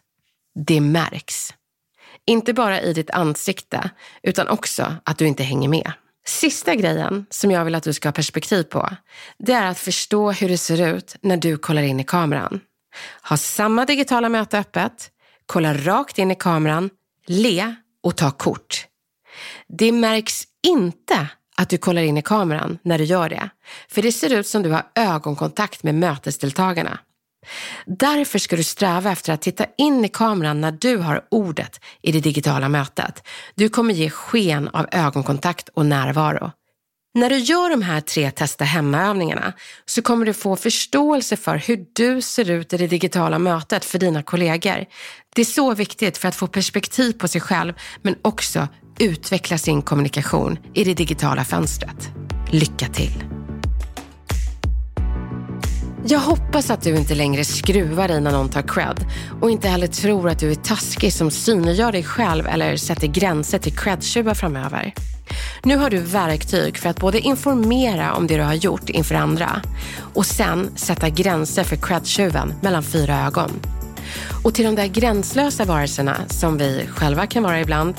Det 0.66 0.80
märks. 0.80 1.54
Inte 2.26 2.52
bara 2.52 2.80
i 2.80 2.92
ditt 2.92 3.10
ansikte 3.10 3.90
utan 4.22 4.48
också 4.48 4.94
att 5.04 5.18
du 5.18 5.26
inte 5.26 5.42
hänger 5.42 5.68
med. 5.68 5.92
Sista 6.26 6.74
grejen 6.74 7.26
som 7.30 7.50
jag 7.50 7.64
vill 7.64 7.74
att 7.74 7.82
du 7.82 7.92
ska 7.92 8.08
ha 8.08 8.12
perspektiv 8.12 8.62
på, 8.62 8.90
det 9.38 9.53
är 9.53 9.70
att 9.70 9.78
förstå 9.78 10.32
hur 10.32 10.49
det 10.49 10.59
ser 10.59 10.94
ut 10.96 11.16
när 11.20 11.36
du 11.36 11.57
kollar 11.57 11.82
in 11.82 12.01
i 12.01 12.05
kameran. 12.05 12.61
Ha 13.28 13.36
samma 13.36 13.84
digitala 13.84 14.28
möte 14.28 14.59
öppet, 14.59 15.11
kolla 15.46 15.74
rakt 15.74 16.18
in 16.18 16.30
i 16.30 16.34
kameran, 16.34 16.90
le 17.26 17.74
och 18.03 18.16
ta 18.16 18.30
kort. 18.30 18.86
Det 19.68 19.92
märks 19.92 20.44
inte 20.66 21.28
att 21.57 21.68
du 21.68 21.78
kollar 21.78 22.03
in 22.03 22.18
i 22.18 22.22
kameran 22.22 22.78
när 22.82 22.99
du 22.99 23.05
gör 23.05 23.28
det, 23.28 23.51
för 23.88 24.03
det 24.03 24.12
ser 24.12 24.32
ut 24.32 24.46
som 24.46 24.62
du 24.62 24.70
har 24.70 24.86
ögonkontakt 24.94 25.82
med 25.82 25.94
mötesdeltagarna. 25.94 26.99
Därför 27.86 28.38
ska 28.38 28.57
du 28.57 28.62
sträva 28.62 29.12
efter 29.12 29.32
att 29.32 29.42
titta 29.42 29.66
in 29.78 30.05
i 30.05 30.09
kameran 30.09 30.61
när 30.61 30.72
du 30.72 30.97
har 30.97 31.24
ordet 31.30 31.80
i 32.03 32.12
det 32.12 32.20
digitala 32.20 32.68
mötet. 32.68 33.22
Du 33.55 33.68
kommer 33.68 33.95
ge 33.95 34.11
sken 34.11 34.68
av 34.68 34.86
ögonkontakt 34.92 35.68
och 35.68 35.86
närvaro. 35.86 36.51
När 37.16 37.30
du 37.30 37.38
gör 37.38 37.70
de 37.70 37.82
här 37.82 38.01
tre 38.01 38.30
testa 38.30 38.64
hemmaövningarna 38.64 39.53
så 39.86 40.03
kommer 40.03 40.26
du 40.26 40.32
få 40.32 40.57
förståelse 40.57 41.36
för 41.36 41.57
hur 41.57 41.86
du 41.92 42.22
ser 42.22 42.51
ut 42.51 42.72
i 42.72 42.76
det 42.76 42.86
digitala 42.86 43.38
mötet 43.38 43.84
för 43.84 43.99
dina 43.99 44.22
kollegor. 44.22 44.84
Det 45.34 45.40
är 45.40 45.47
så 45.47 45.74
viktigt 45.74 46.18
för 46.18 46.28
att 46.28 46.36
få 46.36 46.47
perspektiv 46.47 47.12
på 47.12 47.28
sig 47.28 47.40
själv 47.40 47.72
men 48.03 48.16
också 48.22 48.68
utveckla 48.99 49.59
sin 49.59 49.82
kommunikation 49.82 50.59
i 50.74 50.84
det 50.84 50.95
digitala 50.95 51.45
fönstret. 51.45 52.09
Lycka 52.51 52.86
till! 52.86 53.34
Jag 56.07 56.18
hoppas 56.18 56.70
att 56.70 56.82
du 56.82 56.96
inte 56.96 57.14
längre 57.14 57.44
skruvar 57.44 58.09
dig 58.09 58.20
när 58.20 58.32
någon 58.32 58.48
tar 58.48 58.62
cred 58.62 59.07
och 59.40 59.50
inte 59.50 59.68
heller 59.68 59.86
tror 59.86 60.28
att 60.28 60.38
du 60.38 60.50
är 60.50 60.55
taskig 60.55 61.12
som 61.12 61.30
synliggör 61.30 61.92
dig 61.92 62.05
själv 62.05 62.46
eller 62.46 62.76
sätter 62.76 63.07
gränser 63.07 63.59
till 63.59 63.76
credtjuvar 63.76 64.34
framöver. 64.34 64.94
Nu 65.62 65.76
har 65.76 65.90
du 65.90 65.98
verktyg 65.98 66.78
för 66.78 66.88
att 66.88 67.00
både 67.00 67.20
informera 67.20 68.14
om 68.14 68.26
det 68.26 68.36
du 68.36 68.42
har 68.42 68.55
gjort 68.55 68.90
inför 68.90 69.14
andra 69.14 69.62
och 70.14 70.26
sen 70.26 70.70
sätta 70.76 71.09
gränser 71.09 71.64
för 71.64 71.76
credtjuven 71.76 72.55
mellan 72.62 72.82
fyra 72.82 73.26
ögon. 73.26 73.50
Och 74.44 74.55
till 74.55 74.64
de 74.64 74.74
där 74.74 74.86
gränslösa 74.86 75.64
varelserna, 75.64 76.16
som 76.28 76.59
vi 76.59 76.86
själva 76.88 77.26
kan 77.26 77.42
vara 77.42 77.61
ibland, 77.61 77.94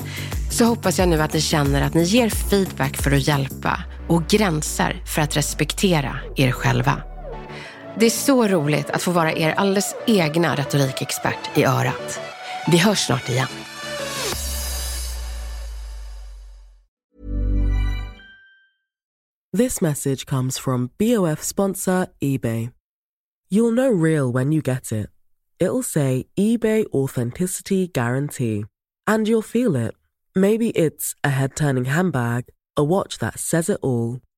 så 0.50 0.64
hoppas 0.64 0.98
jag 0.98 1.08
nu 1.08 1.22
att 1.22 1.32
ni 1.32 1.40
känner 1.40 1.82
att 1.82 1.94
ni 1.94 2.02
ger 2.02 2.30
feedback 2.30 2.96
för 2.96 3.10
att 3.10 3.28
hjälpa 3.28 3.84
och 4.08 4.26
gränser 4.28 5.02
för 5.14 5.22
att 5.22 5.36
respektera 5.36 6.16
er 6.36 6.52
själva. 6.52 7.02
Det 7.98 8.06
är 8.06 8.10
så 8.10 8.48
roligt 8.48 8.90
att 8.90 9.02
få 9.02 9.10
vara 9.10 9.32
er 9.32 9.50
alldeles 9.50 9.94
egna 10.06 10.54
retorikexpert 10.54 11.58
i 11.58 11.64
örat. 11.64 12.20
Vi 12.70 12.78
hörs 12.78 12.98
snart 12.98 13.28
igen. 13.28 13.48
This 19.56 19.80
message 19.80 20.26
comes 20.26 20.58
from 20.58 20.90
BOF 20.98 21.42
sponsor 21.42 22.06
eBay. 22.20 22.70
You'll 23.50 23.74
know 23.74 24.02
real 24.04 24.32
when 24.32 24.52
you 24.52 24.62
get 24.62 24.92
it. 24.92 25.10
It'll 25.58 25.82
say 25.82 26.24
eBay 26.38 26.84
Authenticity 26.92 27.86
Guarantee. 27.94 28.64
And 29.06 29.28
you'll 29.28 29.42
feel 29.42 29.76
it. 29.86 29.94
Maybe 30.34 30.70
it's 30.70 31.14
a 31.24 31.28
head 31.28 31.56
turning 31.56 31.86
handbag, 31.86 32.44
a 32.76 32.84
watch 32.84 33.18
that 33.18 33.38
says 33.38 33.70
it 33.70 33.78
all 33.82 34.20